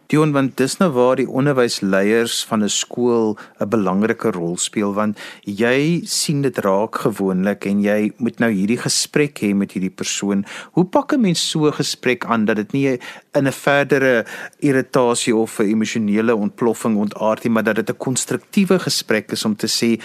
Dion 0.07 0.31
want 0.31 0.53
dis 0.55 0.77
nou 0.79 0.87
waar 0.95 1.19
die 1.19 1.27
onderwysleiers 1.27 2.37
van 2.47 2.63
'n 2.63 2.69
skool 2.71 3.35
'n 3.59 3.69
belangrike 3.69 4.31
rol 4.31 4.55
speel 4.57 4.93
want 4.93 5.17
jy 5.43 6.01
sien 6.05 6.41
dit 6.41 6.57
raak 6.57 6.95
gewoonlik 6.95 7.65
en 7.65 7.81
jy 7.81 8.13
moet 8.17 8.39
nou 8.39 8.51
hierdie 8.51 8.77
gesprek 8.77 9.39
hê 9.43 9.53
met 9.53 9.71
hierdie 9.71 9.91
persoon. 9.91 10.45
Hoe 10.71 10.85
pak 10.85 11.13
'n 11.13 11.21
mens 11.21 11.49
so 11.49 11.67
'n 11.67 11.73
gesprek 11.73 12.25
aan 12.25 12.45
dat 12.45 12.55
dit 12.55 12.71
nie 12.71 12.87
in 13.33 13.47
'n 13.47 13.51
verdere 13.51 14.25
irritasie 14.59 15.35
of 15.35 15.59
'n 15.59 15.63
emosionele 15.63 16.35
ontploffing 16.35 16.95
ontaard 16.97 17.43
nie, 17.43 17.51
maar 17.51 17.63
dat 17.63 17.75
dit 17.75 17.89
'n 17.89 17.97
konstruktiewe 17.97 18.79
gesprek 18.79 19.31
is 19.31 19.45
om 19.45 19.55
te 19.55 19.67
sê 19.67 19.99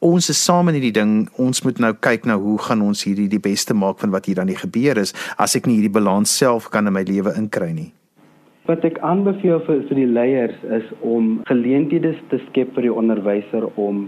Ons 0.00 0.28
is 0.28 0.44
saam 0.44 0.68
in 0.68 0.74
hierdie 0.74 0.92
ding. 0.92 1.28
Ons 1.36 1.62
moet 1.62 1.78
nou 1.78 1.92
kyk 1.92 2.24
na 2.24 2.38
hoe 2.38 2.58
gaan 2.58 2.82
ons 2.82 3.04
hierdie 3.04 3.28
die 3.28 3.40
beste 3.40 3.74
maak 3.74 3.98
van 3.98 4.10
wat 4.10 4.26
hier 4.26 4.34
dan 4.34 4.46
nie 4.46 4.56
gebeur 4.56 4.96
is 4.96 5.12
as 5.36 5.56
ek 5.56 5.66
nie 5.66 5.74
hierdie 5.74 5.96
balans 6.00 6.36
self 6.36 6.68
kan 6.68 6.86
in 6.86 6.92
my 6.92 7.02
lewe 7.02 7.34
inkry 7.34 7.72
nie. 7.72 7.97
Wat 8.68 8.82
ek 8.84 8.98
aanbeveel 9.00 9.62
vir 9.64 9.78
vir 9.88 9.96
die 9.96 10.10
leiers 10.12 10.56
is 10.76 10.88
om 11.00 11.38
geleenthede 11.48 12.10
te 12.28 12.36
skep 12.48 12.74
vir 12.76 12.84
die 12.84 12.92
onderwyser 12.92 13.64
om 13.80 14.02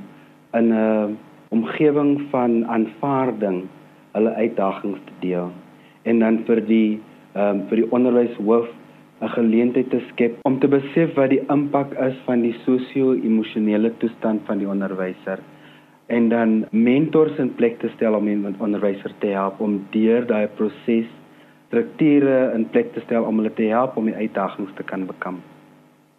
in 0.59 0.67
'n 0.69 1.15
omgewing 1.49 2.11
van 2.33 2.67
aanvaarding 2.69 3.63
hulle 4.13 4.33
uitdagings 4.35 5.01
te 5.07 5.15
deel. 5.21 5.49
En 6.05 6.19
dan 6.19 6.39
vir 6.45 6.61
die 6.67 7.01
um, 7.35 7.63
vir 7.71 7.81
die 7.81 7.89
onderwyshoof 7.91 8.69
'n 9.21 9.33
geleentheid 9.37 9.91
te 9.91 10.01
skep 10.11 10.37
om 10.45 10.59
te 10.61 10.69
besef 10.69 11.15
wat 11.15 11.31
die 11.31 11.43
impak 11.49 11.95
is 12.09 12.17
van 12.27 12.45
die 12.45 12.55
sosio-emosionele 12.67 13.93
toestand 13.99 14.45
van 14.45 14.59
die 14.59 14.69
onderwyser. 14.69 15.41
En 16.07 16.29
dan 16.29 16.67
mentors 16.71 17.39
in 17.39 17.55
plek 17.55 17.79
te 17.79 17.89
stel 17.97 18.15
om 18.15 18.25
die 18.25 18.55
onderwyser 18.59 19.13
te 19.19 19.27
help 19.27 19.61
om 19.61 19.81
deur 19.91 20.27
daai 20.27 20.49
proses 20.49 21.09
strukture 21.71 22.51
in 22.57 22.67
plek 22.75 22.91
te 22.95 23.01
stel 23.07 23.25
om 23.25 23.39
hulle 23.39 23.55
te 23.55 23.71
help 23.71 23.97
om 23.97 24.11
die 24.11 24.19
uitdagings 24.19 24.75
te 24.75 24.87
kan 24.87 25.07
bekamp. 25.07 25.41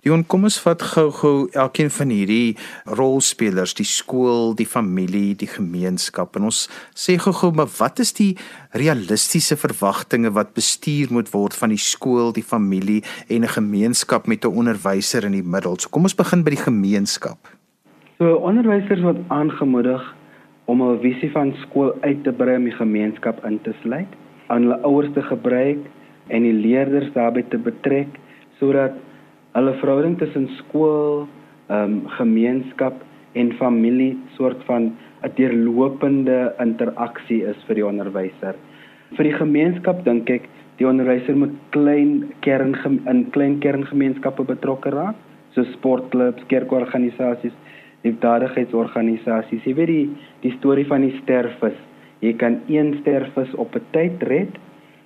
Dion, 0.01 0.23
kom 0.25 0.47
ons 0.47 0.55
vat 0.63 0.81
gou-gou 0.81 1.51
elkeen 1.61 1.91
van 1.93 2.09
hierdie 2.09 2.55
rolspelers, 2.97 3.75
die 3.77 3.85
skool, 3.85 4.55
die 4.57 4.65
familie, 4.65 5.35
die 5.37 5.49
gemeenskap 5.51 6.39
en 6.39 6.47
ons 6.49 6.63
sê 6.97 7.19
gou-gou 7.21 7.51
maar 7.53 7.69
wat 7.75 8.01
is 8.01 8.09
die 8.17 8.31
realistiese 8.81 9.59
verwagtinge 9.61 10.31
wat 10.33 10.55
bestuur 10.57 11.13
moet 11.13 11.29
word 11.35 11.53
van 11.59 11.75
die 11.75 11.83
skool, 11.83 12.31
die 12.33 12.41
familie 12.41 13.03
en 13.29 13.45
'n 13.45 13.53
gemeenskap 13.59 14.25
met 14.25 14.41
'n 14.43 14.57
onderwyser 14.57 15.23
in 15.25 15.37
die 15.37 15.45
middel. 15.45 15.77
So 15.77 15.89
kom 15.89 16.09
ons 16.09 16.17
begin 16.17 16.41
by 16.43 16.49
die 16.57 16.65
gemeenskap. 16.65 17.37
So 18.17 18.41
onderwysers 18.41 19.01
word 19.01 19.21
aangemoedig 19.27 20.01
om 20.65 20.81
'n 20.81 20.99
visie 21.01 21.31
van 21.31 21.53
skool 21.61 21.93
uit 22.01 22.23
te 22.23 22.31
brei 22.31 22.57
om 22.57 22.63
die 22.63 22.79
gemeenskap 22.79 23.45
in 23.45 23.61
te 23.61 23.73
sluit 23.83 24.20
aan 24.51 24.67
hulle 24.67 24.79
ouers 24.87 25.11
te 25.15 25.23
gebruik 25.23 25.85
en 26.27 26.43
die 26.47 26.55
leerders 26.55 27.11
daarbey 27.15 27.43
te 27.51 27.59
betrek 27.61 28.19
sodat 28.59 28.97
hulle 29.55 29.73
verhouding 29.81 30.17
tussen 30.19 30.49
skool, 30.59 31.27
ehm 31.71 31.95
um, 31.95 31.95
gemeenskap 32.17 32.99
en 33.39 33.53
familie 33.59 34.17
soort 34.37 34.59
van 34.67 34.91
'n 35.23 35.31
deurlopende 35.37 36.53
interaksie 36.59 37.43
is 37.47 37.59
vir 37.67 37.75
die 37.79 37.85
onderwyser. 37.85 38.55
Vir 39.15 39.23
die 39.23 39.37
gemeenskap 39.37 40.03
dink 40.05 40.29
ek 40.29 40.49
die 40.77 40.87
onderwyser 40.87 41.35
moet 41.35 41.55
klein 41.69 42.31
kern 42.41 42.75
in 43.07 43.29
klein 43.31 43.59
kerngemeenskappe 43.59 44.43
betrokke 44.43 44.89
raak, 44.89 45.15
so 45.53 45.63
sportklubs, 45.75 46.43
kerkorganisasies, 46.47 47.53
liefdadigheidsorganisasies. 48.03 49.65
Jy 49.65 49.73
weet 49.75 49.87
die 49.87 50.09
die 50.41 50.53
storie 50.57 50.87
van 50.87 51.01
die 51.01 51.15
sterfvis 51.21 51.79
Jy 52.21 52.33
kan 52.37 52.59
een 52.69 52.97
sterfvis 53.01 53.53
op 53.57 53.75
'n 53.75 53.85
tyd 53.91 54.23
red, 54.29 54.53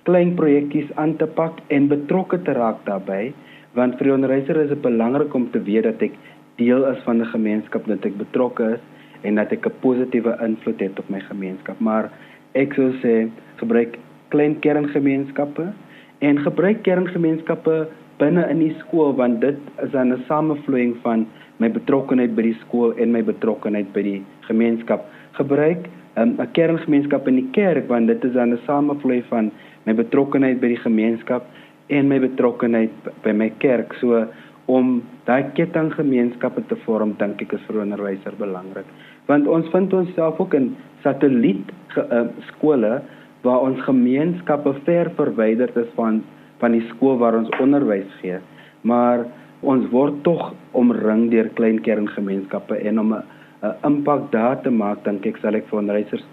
klein 0.04 0.34
projekkies 0.34 0.90
aan 0.94 1.16
te 1.16 1.26
pak 1.26 1.58
en 1.66 1.88
betrokke 1.88 2.42
te 2.42 2.52
raak 2.52 2.84
daarbey, 2.84 3.32
want 3.72 3.96
vir 3.96 4.04
die 4.04 4.12
onderwyser 4.12 4.56
is 4.56 4.68
dit 4.68 4.82
belangrik 4.82 5.34
om 5.34 5.50
te 5.50 5.62
weet 5.62 5.82
dat 5.82 6.02
ek 6.02 6.12
deel 6.56 6.84
is 6.92 7.02
van 7.04 7.20
'n 7.20 7.32
gemeenskap, 7.32 7.86
dat 7.86 8.04
ek 8.04 8.16
betrokke 8.16 8.72
is 8.74 8.80
en 9.22 9.34
dat 9.34 9.52
ek 9.52 9.66
'n 9.66 9.80
positiewe 9.80 10.36
invloed 10.42 10.80
het 10.80 10.98
op 10.98 11.08
my 11.08 11.20
gemeenskap. 11.20 11.80
Maar 11.80 12.10
ek 12.54 12.74
sou 12.74 12.92
sê 13.02 13.28
gebruik 13.56 13.98
klein 14.28 14.58
kerngemeenskappe 14.60 15.72
en 16.18 16.38
gebruik 16.38 16.82
kerngemeenskappe 16.82 17.88
binne 18.18 18.48
in 18.50 18.58
die 18.58 18.74
skool 18.78 19.14
want 19.14 19.40
dit 19.40 19.58
is 19.82 19.92
'n 19.94 20.22
samevloeiing 20.28 20.96
van 21.02 21.26
my 21.56 21.70
betrokkeheid 21.70 22.34
by 22.34 22.42
die 22.42 22.58
skool 22.60 22.92
en 22.96 23.12
my 23.12 23.22
betrokkeheid 23.22 23.92
by 23.92 24.02
die 24.02 24.22
gemeenskap. 24.40 25.04
Gebruik 25.32 25.88
'n 26.16 26.40
um, 26.40 26.48
kerngemeenskap 26.52 27.28
in 27.28 27.36
die 27.36 27.50
kerk 27.52 27.88
want 27.88 28.06
dit 28.06 28.24
is 28.24 28.32
dan 28.32 28.52
'n 28.52 28.60
samevloei 28.66 29.22
van 29.28 29.50
my 29.84 29.94
betrokkeheid 29.94 30.60
by 30.60 30.68
die 30.68 30.82
gemeenskap 30.82 31.44
en 31.88 32.08
my 32.08 32.18
betrokkeheid 32.18 32.90
by 33.22 33.32
my 33.32 33.50
kerk. 33.58 33.92
So 34.00 34.26
om 34.66 35.02
daai 35.26 35.52
kettinggemeenskappe 35.54 36.64
te 36.68 36.76
vorm 36.86 37.14
dink 37.18 37.42
ek 37.42 37.52
is 37.52 37.66
vir 37.68 37.82
onderwyser 37.82 38.34
belangrik. 38.38 38.86
Want 39.26 39.46
ons 39.46 39.68
vind 39.74 39.92
onsself 39.92 40.40
ook 40.40 40.54
in 40.54 40.74
satelliet 41.02 41.70
uh, 41.96 42.26
skole 42.50 43.02
waar 43.42 43.62
ons 43.62 43.80
gemeenskappe 43.86 44.74
ver 44.84 45.10
verwyderd 45.18 45.76
is 45.76 45.92
van 45.94 46.22
van 46.58 46.72
die 46.72 46.84
skool 46.88 47.18
waar 47.20 47.36
ons 47.36 47.50
onderwys 47.60 48.08
gee. 48.22 48.38
Maar 48.82 49.26
ons 49.60 49.84
word 49.92 50.22
tog 50.24 50.54
omring 50.72 51.28
deur 51.30 51.50
klein 51.58 51.82
kerngemeenskappe 51.84 52.78
en 52.88 53.00
om 53.00 53.12
'n 53.14 53.22
'n 53.66 53.86
impak 53.86 54.30
daar 54.32 54.60
te 54.62 54.70
maak, 54.70 55.04
dink 55.04 55.26
ek 55.26 55.36
sal 55.42 55.54
ek 55.54 55.68
vir 55.68 55.78
onderwysers 55.78 56.24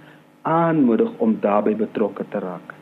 aanmoedig 0.42 1.12
om 1.18 1.38
daarbey 1.42 1.76
betrokke 1.76 2.26
te 2.30 2.40
raak. 2.40 2.74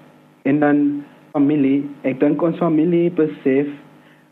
En 0.43 0.59
dan 0.59 1.03
familie, 1.31 1.89
ek 2.03 2.19
dink 2.19 2.41
ons 2.41 2.57
familie 2.57 3.11
besef 3.11 3.67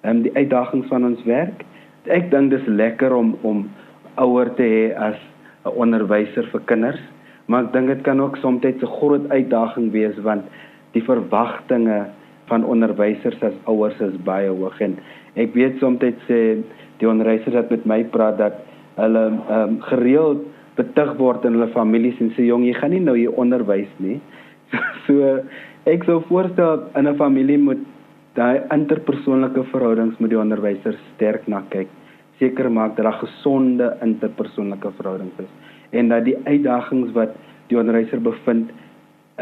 um, 0.04 0.22
die 0.22 0.34
uitdagings 0.36 0.88
van 0.88 1.06
ons 1.06 1.24
werk. 1.24 1.66
Ek 2.06 2.32
dink 2.32 2.50
dis 2.52 2.66
lekker 2.66 3.14
om 3.14 3.36
om 3.42 3.70
ouer 4.18 4.50
te 4.56 4.64
hê 4.64 4.96
as 4.98 5.18
'n 5.66 5.76
onderwyser 5.76 6.48
vir 6.52 6.62
kinders, 6.66 7.02
maar 7.46 7.64
ek 7.64 7.74
dink 7.74 7.88
dit 7.88 8.02
kan 8.02 8.22
ook 8.22 8.38
soms 8.38 8.64
'n 8.66 8.86
groot 9.00 9.30
uitdaging 9.30 9.92
wees 9.92 10.18
want 10.24 10.46
die 10.94 11.04
verwagtinge 11.04 12.06
van 12.50 12.66
onderwysers 12.66 13.44
as 13.44 13.54
ouers 13.70 14.00
is 14.02 14.18
baie 14.26 14.50
hoog 14.50 14.82
en 14.82 14.98
ek 15.36 15.54
weet 15.54 15.78
soms 15.80 16.02
sê 16.28 16.40
die 17.00 17.10
onderwysers 17.10 17.56
wat 17.56 17.70
met 17.70 17.86
my 17.86 18.04
praat 18.04 18.38
dat 18.38 18.54
hulle 19.04 19.26
ehm 19.28 19.60
um, 19.60 19.78
gereeld 19.90 20.46
betug 20.80 21.16
word 21.20 21.46
in 21.46 21.58
hulle 21.58 21.72
families 21.76 22.20
en 22.24 22.32
sê 22.36 22.46
jong 22.48 22.66
jy 22.68 22.74
gaan 22.78 22.94
nie 22.96 23.04
nou 23.04 23.16
hier 23.18 23.36
onderwys 23.44 23.92
nie. 24.00 24.20
so 25.06 25.40
ek 25.90 26.06
sou 26.08 26.20
voorstel 26.30 26.86
in 26.96 27.08
'n 27.08 27.18
familie 27.18 27.58
moet 27.58 27.82
daai 28.36 28.62
interpersoonlike 28.76 29.64
verhoudings 29.72 30.20
met 30.20 30.30
die 30.30 30.40
onderwyser 30.40 30.96
sterk 31.14 31.48
na 31.48 31.64
kyk. 31.70 31.90
Seker 32.40 32.70
maak 32.72 32.96
dat 32.96 33.06
daar 33.06 33.20
gesonde 33.20 33.98
interpersoonlike 34.02 34.92
verhoudings 34.98 35.40
is 35.40 35.52
en 35.92 36.10
dat 36.10 36.26
die 36.26 36.38
uitdagings 36.46 37.12
wat 37.14 37.36
die 37.70 37.78
onderwyser 37.78 38.22
bevind 38.22 38.72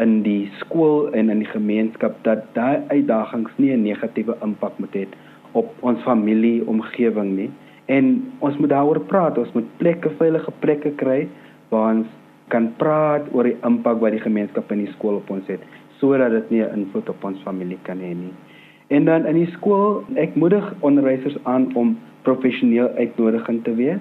in 0.00 0.22
die 0.22 0.50
skool 0.60 1.08
en 1.12 1.30
in 1.30 1.42
die 1.42 1.52
gemeenskap 1.52 2.16
dat 2.24 2.44
daai 2.54 2.82
uitdagings 2.88 3.52
nie 3.56 3.72
'n 3.72 3.82
negatiewe 3.82 4.36
impak 4.42 4.78
moet 4.78 4.94
hê 4.94 5.06
op 5.52 5.74
ons 5.80 6.02
familie 6.02 6.66
omgewing 6.66 7.36
nie 7.36 7.50
en 7.88 8.32
ons 8.44 8.56
moet 8.60 8.70
daaroor 8.72 9.00
praat. 9.10 9.38
Ons 9.40 9.52
moet 9.56 9.68
plekke 9.80 10.12
veilige 10.20 10.52
plekke 10.60 10.92
kry 11.00 11.22
waar 11.72 11.94
ons 11.94 12.08
kan 12.52 12.70
praat 12.80 13.28
oor 13.36 13.48
die 13.48 13.56
impak 13.66 14.00
wat 14.02 14.14
die 14.16 14.24
gemeenskap 14.24 14.70
in 14.72 14.84
die 14.84 14.92
skool 14.96 15.20
op 15.20 15.30
ons 15.32 15.48
het 15.52 15.64
sodat 15.98 16.30
dit 16.30 16.50
nie 16.50 16.62
'n 16.62 16.74
invloed 16.78 17.08
op 17.08 17.24
ons 17.24 17.42
familie 17.42 17.78
kan 17.82 17.98
hê 17.98 18.14
nie. 18.14 18.34
En 18.88 19.04
dan 19.04 19.26
in 19.26 19.34
die 19.34 19.50
skool 19.52 20.04
ek 20.14 20.34
moedig 20.34 20.74
onderwysers 20.80 21.36
aan 21.44 21.74
om 21.74 21.98
professioneel 22.22 22.88
uitnodigend 22.96 23.64
te 23.64 23.74
wees 23.74 24.00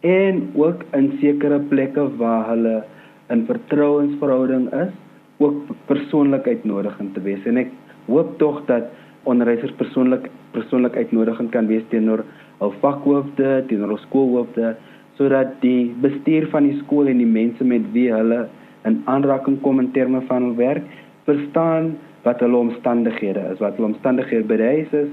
en 0.00 0.50
ook 0.54 0.84
in 0.92 1.18
sekere 1.20 1.58
plekke 1.58 2.16
waar 2.16 2.48
hulle 2.48 2.84
in 3.28 3.46
vertrouensverhouding 3.46 4.72
is 4.72 4.92
ook 5.38 5.54
persoonlik 5.86 6.46
uitnodigend 6.46 7.14
te 7.14 7.20
wees. 7.20 7.44
En 7.44 7.56
ek 7.56 7.68
hoop 8.06 8.38
tog 8.38 8.64
dat 8.66 8.84
onderwysers 9.22 9.72
persoonlik 9.72 10.30
persoonlik 10.50 10.96
uitnodigend 10.96 11.50
kan 11.50 11.66
wees 11.66 11.82
teenoor 11.88 12.24
hul 12.60 12.72
vakhoofde, 12.84 13.50
teenoor 13.68 13.94
hul 13.94 14.02
skoolhoofde 14.06 14.74
sodat 15.18 15.56
die 15.60 15.92
bestuur 16.00 16.46
van 16.52 16.64
die 16.68 16.78
skool 16.80 17.10
en 17.10 17.20
die 17.20 17.28
mense 17.28 17.64
met 17.64 17.84
wie 17.92 18.08
hulle 18.12 18.46
in 18.88 19.02
aanraking 19.12 19.58
kom 19.64 19.80
in 19.82 19.90
terme 19.96 20.22
van 20.28 20.48
hul 20.48 20.56
werk 20.60 20.86
verstaan 21.28 21.94
wat 22.24 22.40
hulle 22.44 22.56
omstandighede 22.56 23.42
is, 23.52 23.60
wat 23.60 23.76
hulle 23.76 23.92
omstandighede 23.92 24.48
by 24.48 24.56
die 24.60 24.70
huis 24.76 24.96
is 25.04 25.10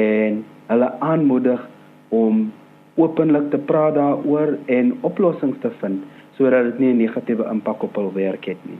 en 0.00 0.42
hulle 0.68 0.90
aanmoedig 1.04 1.64
om 2.14 2.48
openlik 3.00 3.50
te 3.52 3.60
praat 3.70 3.96
daaroor 3.96 4.56
en 4.66 4.92
oplossings 5.06 5.60
te 5.64 5.72
vind 5.80 6.04
sodat 6.38 6.70
dit 6.70 6.78
nie 6.78 6.92
'n 6.92 7.02
negatiewe 7.04 7.44
impak 7.50 7.82
op 7.82 7.96
hul 7.96 8.12
werk 8.14 8.44
het 8.44 8.60
nie. 8.64 8.78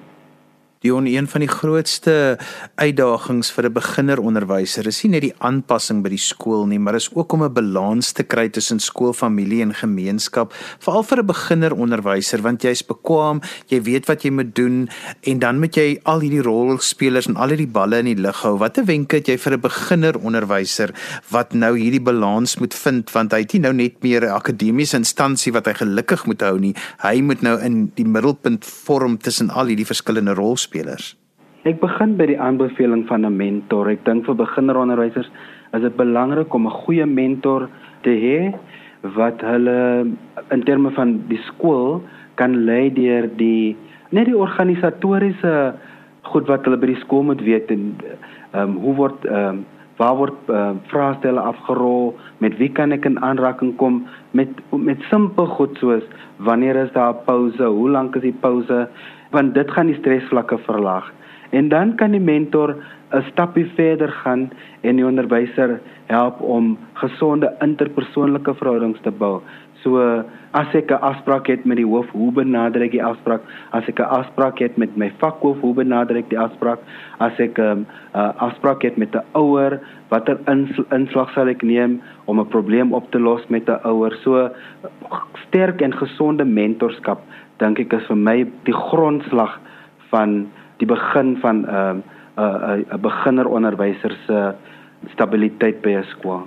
Die 0.78 0.92
een 0.94 1.26
van 1.26 1.42
die 1.42 1.50
grootste 1.50 2.38
uitdagings 2.78 3.50
vir 3.50 3.66
'n 3.66 3.72
beginneronderwyser 3.72 4.86
is 4.86 5.02
nie 5.02 5.10
net 5.10 5.22
die 5.22 5.34
aanpassing 5.38 6.02
by 6.02 6.08
die 6.08 6.22
skool 6.22 6.66
nie, 6.66 6.78
maar 6.78 6.94
is 6.94 7.10
ook 7.14 7.32
om 7.32 7.42
'n 7.42 7.52
balans 7.52 8.12
te 8.12 8.22
kry 8.22 8.48
tussen 8.48 8.78
skool, 8.78 9.12
familie 9.12 9.62
en 9.62 9.74
gemeenskap, 9.74 10.54
veral 10.78 11.02
vir 11.02 11.18
'n 11.18 11.26
beginneronderwyser 11.26 12.42
want 12.42 12.62
jy's 12.62 12.86
bekwam, 12.86 13.40
jy 13.66 13.82
weet 13.82 14.06
wat 14.06 14.22
jy 14.22 14.30
moet 14.30 14.54
doen 14.54 14.88
en 15.22 15.38
dan 15.38 15.58
moet 15.58 15.74
jy 15.74 15.98
al 16.04 16.20
hierdie 16.20 16.42
rolspelers 16.42 17.26
en 17.26 17.36
al 17.36 17.48
hierdie 17.48 17.72
balle 17.72 17.98
in 17.98 18.14
die 18.14 18.22
lug 18.22 18.42
hou. 18.42 18.58
Watter 18.58 18.84
wenke 18.84 19.16
het 19.16 19.26
jy 19.26 19.36
vir 19.36 19.54
'n 19.54 19.60
beginneronderwyser 19.60 20.94
wat 21.30 21.54
nou 21.54 21.76
hierdie 21.76 22.02
balans 22.02 22.58
moet 22.58 22.74
vind 22.74 23.10
want 23.10 23.32
hy 23.32 23.40
het 23.40 23.52
nie 23.52 23.62
nou 23.62 23.72
net 23.72 24.02
meer 24.02 24.22
'n 24.22 24.30
akademiese 24.30 24.96
instansie 24.96 25.52
wat 25.52 25.66
hy 25.66 25.74
gelukkig 25.74 26.26
moet 26.26 26.40
hou 26.40 26.58
nie. 26.58 26.74
Hy 27.02 27.20
moet 27.20 27.42
nou 27.42 27.58
in 27.60 27.90
die 27.96 28.06
middelpunt 28.06 28.64
vorm 28.64 29.18
tussen 29.18 29.50
al 29.50 29.66
hierdie 29.66 29.86
verskillende 29.86 30.34
rolspelers 30.34 30.67
spelers? 30.68 31.16
Ek 31.68 31.80
begin 31.82 32.14
by 32.20 32.28
die 32.30 32.38
aanbeveling 32.38 33.06
van 33.08 33.26
'n 33.26 33.36
mentor. 33.36 33.88
Ek 33.90 34.04
dink 34.04 34.26
vir 34.26 34.34
beginneronderwysers 34.34 35.30
is 35.74 35.82
dit 35.82 35.96
belangrik 35.96 36.54
om 36.54 36.66
'n 36.66 36.78
goeie 36.84 37.06
mentor 37.06 37.68
te 38.02 38.10
hê 38.10 38.54
wat 39.02 39.40
hulle 39.40 40.06
in 40.50 40.62
terme 40.64 40.90
van 40.90 41.22
die 41.28 41.40
skool 41.46 42.02
kan 42.34 42.64
lei 42.66 42.90
deur 42.94 43.28
die 43.36 43.76
net 44.10 44.26
die 44.26 44.36
organisatoriese 44.36 45.74
goed 46.22 46.48
wat 46.48 46.64
hulle 46.64 46.80
by 46.80 46.92
die 46.92 47.02
skool 47.02 47.22
moet 47.22 47.42
weet 47.42 47.70
en 47.70 47.96
ehm 48.52 48.62
um, 48.62 48.78
hoe 48.84 48.94
word 48.94 49.26
ehm 49.26 49.48
um, 49.48 49.66
waar 49.98 50.14
word 50.14 50.50
uh, 50.54 50.70
vraestelle 50.90 51.42
afgerol 51.42 52.12
met 52.38 52.54
wie 52.58 52.70
kan 52.70 52.94
ek 52.94 53.06
in 53.08 53.18
aanraking 53.18 53.74
kom 53.76 54.04
met 54.30 54.48
met 54.70 55.02
simpel 55.10 55.46
goed 55.58 55.78
soos 55.82 56.04
wanneer 56.48 56.76
is 56.84 56.92
daar 56.92 57.14
'n 57.14 57.24
pouse 57.26 57.62
hoe 57.62 57.90
lank 57.90 58.16
is 58.16 58.22
die 58.22 58.38
pouse 58.40 58.88
want 59.30 59.54
dit 59.54 59.70
gaan 59.70 59.86
die 59.86 59.98
stresvlakke 59.98 60.58
verlaag. 60.58 61.12
En 61.50 61.68
dan 61.68 61.94
kan 61.94 62.10
die 62.10 62.20
mentor 62.20 62.76
'n 63.12 63.22
stappie 63.30 63.66
verder 63.74 64.08
gaan 64.08 64.50
en 64.80 64.96
die 64.96 65.06
onderwyser 65.06 65.80
help 66.06 66.40
om 66.40 66.78
gesonde 66.92 67.54
interpersoonlike 67.60 68.54
verhoudings 68.54 69.00
te 69.00 69.10
bou. 69.10 69.40
So 69.82 70.24
as 70.52 70.74
ek 70.74 70.90
'n 70.90 71.00
afspraak 71.00 71.46
het 71.46 71.64
met 71.64 71.76
die 71.76 71.86
hoof, 71.86 72.10
hoe 72.10 72.32
benader 72.32 72.82
ek 72.82 72.90
die 72.90 73.04
afspraak? 73.04 73.40
As 73.70 73.88
ek 73.88 74.00
'n 74.00 74.10
afspraak 74.10 74.58
het 74.58 74.76
met 74.76 74.96
my 74.96 75.12
vakhoof, 75.18 75.60
hoe 75.60 75.74
benader 75.74 76.16
ek 76.16 76.28
die 76.30 76.38
afspraak? 76.38 76.80
As 77.18 77.38
ek 77.38 77.58
'n 77.58 77.62
um, 77.62 77.86
uh, 78.14 78.32
afspraak 78.36 78.82
het 78.82 78.96
met 78.96 79.14
'n 79.14 79.24
ouer, 79.32 79.80
watter 80.08 80.38
inslag 80.90 81.32
sal 81.32 81.48
ek 81.48 81.62
neem 81.62 82.00
om 82.24 82.40
'n 82.40 82.48
probleem 82.48 82.92
op 82.92 83.10
te 83.10 83.18
los 83.18 83.46
met 83.48 83.68
'n 83.68 83.80
ouer? 83.84 84.12
So 84.22 84.50
sterk 85.46 85.80
en 85.80 85.92
gesonde 85.92 86.44
mentorskap 86.44 87.20
dink 87.58 87.80
ek 87.80 87.92
is 87.92 88.06
vir 88.06 88.16
my 88.16 88.36
die 88.64 88.76
grondslag 88.76 89.58
van 90.10 90.48
die 90.78 90.86
begin 90.86 91.36
van 91.42 91.64
'n 91.64 91.68
uh, 91.68 91.94
'n 91.94 92.02
uh, 92.38 92.74
'n 92.74 92.86
uh, 92.94 92.98
beginneronderwyser 92.98 94.16
se 94.26 94.54
stabiliteit 95.14 95.82
by 95.82 95.98
'n 95.98 96.06
skool. 96.14 96.46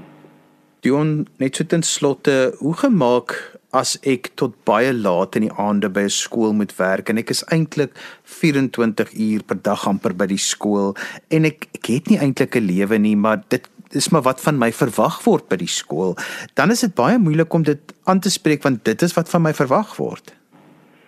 Dion 0.81 1.27
net 1.37 1.55
so 1.55 1.63
ten 1.63 1.83
slotte, 1.83 2.55
hoe 2.59 2.73
gemaak 2.73 3.35
as 3.71 3.97
ek 4.03 4.31
tot 4.35 4.55
baie 4.67 4.93
laat 4.93 5.35
in 5.35 5.47
die 5.47 5.57
aande 5.57 5.89
by 5.89 6.03
'n 6.07 6.09
skool 6.09 6.53
moet 6.53 6.73
werk 6.77 7.09
en 7.09 7.17
ek 7.17 7.29
is 7.29 7.43
eintlik 7.51 7.91
24 8.23 9.13
uur 9.13 9.43
per 9.43 9.61
dag 9.61 9.87
amper 9.87 10.13
by 10.13 10.25
die 10.25 10.41
skool 10.41 10.95
en 11.29 11.45
ek 11.45 11.67
ek 11.75 11.85
het 11.85 12.09
nie 12.09 12.19
eintlik 12.19 12.55
'n 12.55 12.67
lewe 12.67 12.97
nie, 12.97 13.15
maar 13.15 13.43
dit 13.49 13.69
dis 13.91 14.09
maar 14.09 14.23
wat 14.23 14.41
van 14.41 14.57
my 14.57 14.71
verwag 14.71 15.23
word 15.23 15.49
by 15.49 15.57
die 15.57 15.67
skool. 15.67 16.15
Dan 16.55 16.71
is 16.71 16.79
dit 16.79 16.95
baie 16.95 17.17
moeilik 17.19 17.53
om 17.53 17.63
dit 17.63 17.93
aan 18.03 18.19
te 18.19 18.29
spreek 18.29 18.63
want 18.63 18.85
dit 18.85 19.01
is 19.01 19.13
wat 19.13 19.29
van 19.29 19.41
my 19.41 19.53
verwag 19.53 19.95
word. 19.97 20.33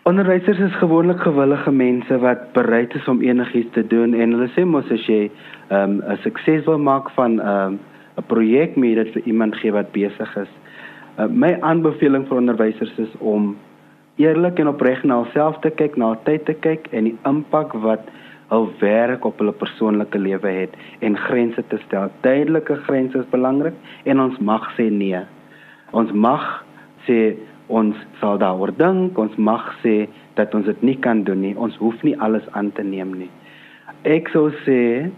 Onderwysers 0.03 0.60
is 0.60 0.74
gewoonlik 0.75 1.22
gewillige 1.24 1.72
mense 1.72 2.17
wat 2.19 2.51
bereid 2.51 2.93
is 2.93 3.05
om 3.07 3.22
enigiets 3.22 3.72
te 3.72 3.88
doen 3.88 4.12
en 4.13 4.33
hulle 4.36 4.50
sê 4.51 4.65
mos 4.67 4.89
as 4.91 5.05
jy 5.07 5.29
ehm, 5.69 5.93
'n 5.93 6.12
um, 6.12 6.17
sukses 6.24 6.65
wil 6.65 6.77
maak 6.77 7.07
van 7.15 7.39
ehm, 7.39 7.74
'n 7.74 7.79
um, 8.19 8.25
projek 8.27 8.75
mee 8.75 8.95
dit 8.95 9.13
vir 9.13 9.24
iemand 9.24 9.55
gee 9.55 9.72
wat 9.72 9.91
besig 9.91 10.36
is. 10.38 10.51
Uh, 11.19 11.27
my 11.31 11.55
aanbeveling 11.60 12.27
vir 12.27 12.38
onderwysers 12.38 12.91
is 13.00 13.13
om 13.19 13.55
eerlik 14.15 14.60
en 14.60 14.67
opreg 14.67 15.03
na 15.03 15.22
hulself 15.24 15.60
te 15.60 15.69
kyk, 15.69 15.95
na 15.95 16.15
tyd 16.24 16.45
te 16.45 16.53
kyk 16.53 16.88
en 16.91 17.03
die 17.03 17.17
impak 17.24 17.74
wat 17.74 18.03
hul 18.50 18.67
werk 18.79 19.25
op 19.25 19.39
hulle 19.39 19.55
persoonlike 19.55 20.19
lewe 20.19 20.51
het 20.51 20.75
en 21.00 21.17
grense 21.17 21.63
te 21.67 21.79
stel. 21.86 22.12
Duidelike 22.22 22.75
grense 22.75 23.17
is 23.17 23.31
belangrik 23.31 23.74
en 24.03 24.19
ons 24.19 24.38
mag 24.39 24.67
sê 24.75 24.91
nee. 24.91 25.24
Ons 25.91 26.12
mag 26.12 26.65
sê 27.07 27.38
ons 27.67 27.96
sal 28.20 28.38
daaroor 28.38 28.74
dink, 28.77 29.17
ons 29.17 29.36
mag 29.38 29.70
sê 29.84 30.08
dat 30.36 30.53
ons 30.55 30.65
dit 30.65 30.83
nie 30.83 30.98
kan 31.00 31.24
doen 31.24 31.42
nie. 31.42 31.55
Ons 31.55 31.75
hoef 31.77 32.03
nie 32.03 32.16
alles 32.20 32.44
aan 32.51 32.72
te 32.72 32.83
neem 32.83 33.14
nie. 33.18 33.29
Ek 34.03 34.29
sou 34.33 34.50
sê 34.66 35.09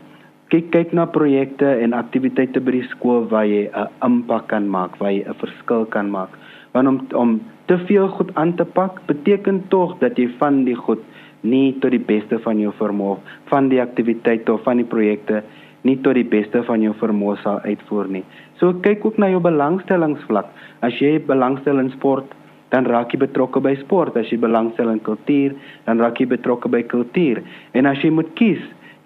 kyk 0.54 0.70
kyk 0.72 0.94
na 0.94 1.08
projekte 1.10 1.68
en 1.82 1.94
aktiwiteite 1.98 2.62
by 2.62 2.72
die 2.78 2.88
skool 2.92 3.26
waar 3.32 3.46
jy 3.46 3.70
'n 3.70 3.90
impak 4.06 4.48
kan 4.48 4.70
maak, 4.70 5.00
waar 5.00 5.12
jy 5.12 5.24
'n 5.26 5.42
verskil 5.42 5.86
kan 5.86 6.10
maak. 6.12 6.30
Want 6.74 6.88
om 6.88 7.00
om 7.14 7.42
te 7.66 7.78
veel 7.88 8.08
goed 8.08 8.36
aan 8.36 8.56
te 8.56 8.66
pak 8.66 9.02
beteken 9.08 9.68
tog 9.70 9.98
dat 10.00 10.18
jy 10.18 10.30
van 10.38 10.64
die 10.66 10.76
goed 10.76 11.02
nie 11.42 11.74
tot 11.82 11.92
die 11.92 12.06
beste 12.12 12.40
van 12.40 12.60
jou 12.60 12.74
vermoë 12.80 13.18
van 13.52 13.70
die 13.70 13.82
aktiwiteite 13.82 14.54
of 14.54 14.64
van 14.64 14.82
die 14.82 14.90
projekte 14.90 15.44
nie 15.86 15.98
tot 16.06 16.18
die 16.18 16.26
beste 16.26 16.64
van 16.68 16.82
jou 16.82 16.94
vermoë 17.00 17.38
sal 17.44 17.62
uitvoer 17.66 18.10
nie. 18.10 18.24
So 18.60 18.74
kyk 18.86 19.06
ook 19.06 19.20
na 19.22 19.30
jou 19.30 19.42
belangstellingsvlak. 19.44 20.50
As 20.86 20.98
jy 21.02 21.20
belangstel 21.28 21.80
in 21.82 21.92
sport, 21.94 22.34
dan 22.74 22.88
raak 22.90 23.14
jy 23.14 23.22
betrokke 23.22 23.62
by 23.62 23.76
sport. 23.84 24.18
As 24.18 24.32
jy 24.34 24.40
belangstel 24.42 24.90
in 24.92 25.02
kultuur, 25.06 25.54
dan 25.86 26.02
raak 26.02 26.20
jy 26.20 26.28
betrokke 26.32 26.72
by 26.72 26.82
kultuur. 26.90 27.44
En 27.78 27.86
as 27.90 28.02
jy 28.04 28.12
moet 28.12 28.32
kies, 28.40 28.62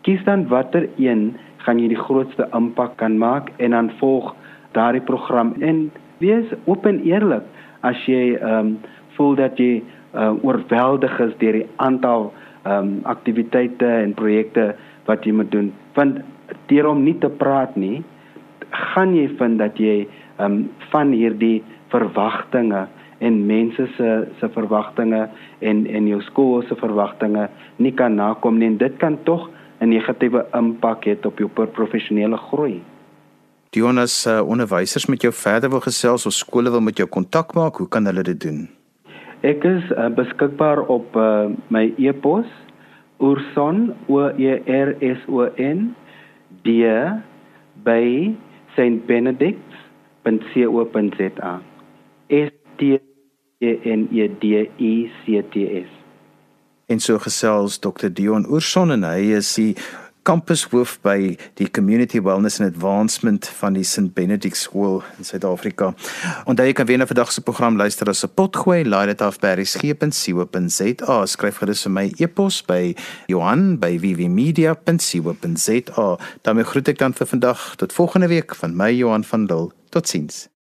kies 0.07 0.23
dan 0.25 0.47
watter 0.51 0.87
een 0.97 1.33
gaan 1.65 1.81
jy 1.81 1.89
die 1.91 1.99
grootste 1.99 2.47
impak 2.55 2.95
kan 3.01 3.17
maak 3.19 3.51
en 3.59 3.75
dan 3.75 3.91
volg 3.99 4.31
daardie 4.77 5.03
program 5.03 5.53
en 5.59 5.89
wees 6.23 6.47
oop 6.65 6.85
en 6.87 7.01
eerlik 7.03 7.45
as 7.87 7.99
jy 8.07 8.37
ehm 8.37 8.59
um, 8.59 8.77
voel 9.17 9.33
dat 9.35 9.57
jy 9.59 9.81
uh, 10.15 10.31
oorweldig 10.47 11.17
is 11.25 11.33
deur 11.41 11.57
die 11.59 11.67
aantal 11.83 12.29
ehm 12.63 12.75
um, 12.75 12.91
aktiwiteite 13.03 13.89
en 14.03 14.13
projekte 14.15 14.69
wat 15.09 15.25
jy 15.25 15.33
moet 15.35 15.51
doen. 15.51 15.73
Want 15.97 16.21
deur 16.69 16.88
om 16.91 17.03
nie 17.03 17.17
te 17.19 17.29
praat 17.29 17.75
nie, 17.75 18.03
gaan 18.93 19.15
jy 19.15 19.27
vind 19.39 19.60
dat 19.60 19.77
jy 19.82 20.08
um, 20.39 20.69
van 20.91 21.12
hierdie 21.12 21.63
verwagtinge 21.93 22.88
en 23.19 23.39
mense 23.47 23.88
se 23.97 24.10
se 24.39 24.49
verwagtinge 24.55 25.27
en 25.60 25.86
en 25.88 26.08
jou 26.08 26.21
skool 26.21 26.63
se 26.67 26.75
verwagtinge 26.79 27.49
nie 27.77 27.91
kan 27.91 28.15
nakom 28.15 28.60
nie 28.60 28.69
en 28.71 28.77
dit 28.77 28.97
kan 28.99 29.17
tog 29.23 29.49
'n 29.82 29.89
negatiewe 29.89 30.45
impak 30.53 31.05
hê 31.05 31.17
op 31.25 31.38
jou 31.39 31.49
professionele 31.49 32.38
groei. 32.38 32.82
Jonas, 33.71 34.25
uh, 34.27 34.41
onderwysers 34.41 35.05
met 35.05 35.21
jou 35.21 35.34
verder 35.34 35.69
wil 35.69 35.79
gesels 35.79 36.25
of 36.25 36.34
skole 36.34 36.71
wil 36.71 36.82
met 36.82 36.97
jou 36.97 37.08
kontak 37.08 37.53
maak, 37.53 37.75
hoe 37.75 37.88
kan 37.88 38.05
hulle 38.05 38.23
dit 38.23 38.39
doen? 38.41 38.67
Ek 39.41 39.63
is 39.63 39.84
uh, 39.91 40.10
beskikbaar 40.10 40.82
op 40.89 41.15
uh, 41.15 41.47
my 41.67 41.93
e-pos 41.97 42.45
oorson 43.17 43.93
o 44.08 44.27
e 44.38 44.58
r 44.65 44.95
s 44.99 45.21
o 45.27 45.45
n 45.55 45.95
d 46.63 46.69
by 47.83 48.35
stbenedicts.co.za. 48.75 51.61
S 52.29 52.51
T 52.77 52.99
E 53.61 53.79
N 53.85 54.07
E 54.11 54.27
D 54.27 54.69
I 54.79 55.11
C 55.25 55.41
T 55.51 55.83
S. 55.83 55.89
En 56.89 56.99
so 56.99 57.19
gesels 57.19 57.79
Dr 57.79 58.09
Dion 58.09 58.45
Oorson 58.49 58.91
en 58.91 59.03
hy 59.05 59.19
is 59.37 59.55
die 59.55 59.75
kampushoof 60.29 60.99
by 61.01 61.33
die 61.57 61.65
Community 61.73 62.21
Wellness 62.21 62.61
and 62.61 62.69
Advancement 62.69 63.47
van 63.47 63.73
die 63.73 63.83
St 63.83 64.13
Benedict 64.13 64.57
School 64.57 65.03
in 65.17 65.25
Suid-Afrika. 65.25 65.93
Onthou 66.45 66.65
jy 66.67 66.73
kan 66.77 66.85
weer 66.89 66.97
na 67.01 67.07
vandag 67.09 67.31
se 67.33 67.41
program 67.41 67.77
luister 67.79 68.09
as 68.09 68.23
'n 68.23 68.29
potgooi, 68.37 68.85
laai 68.85 69.05
dit 69.09 69.21
af 69.21 69.39
by 69.41 69.53
resgep.co.za. 69.57 71.25
Skryf 71.25 71.57
gerus 71.57 71.83
vir 71.83 71.91
my 71.91 72.13
e-pos 72.19 72.61
by 72.61 72.95
Johan@vvmedia.co.za. 73.27 76.17
daarmee 76.41 76.63
groet 76.63 76.87
ek 76.87 76.97
dan 76.97 77.13
vir 77.13 77.27
vandag 77.27 77.75
tot 77.75 77.93
volgende 77.93 78.27
week 78.27 78.55
van 78.55 78.75
my 78.75 78.91
Johan 78.91 79.23
van 79.23 79.45
Dil. 79.45 79.71
Totsiens. 79.89 80.58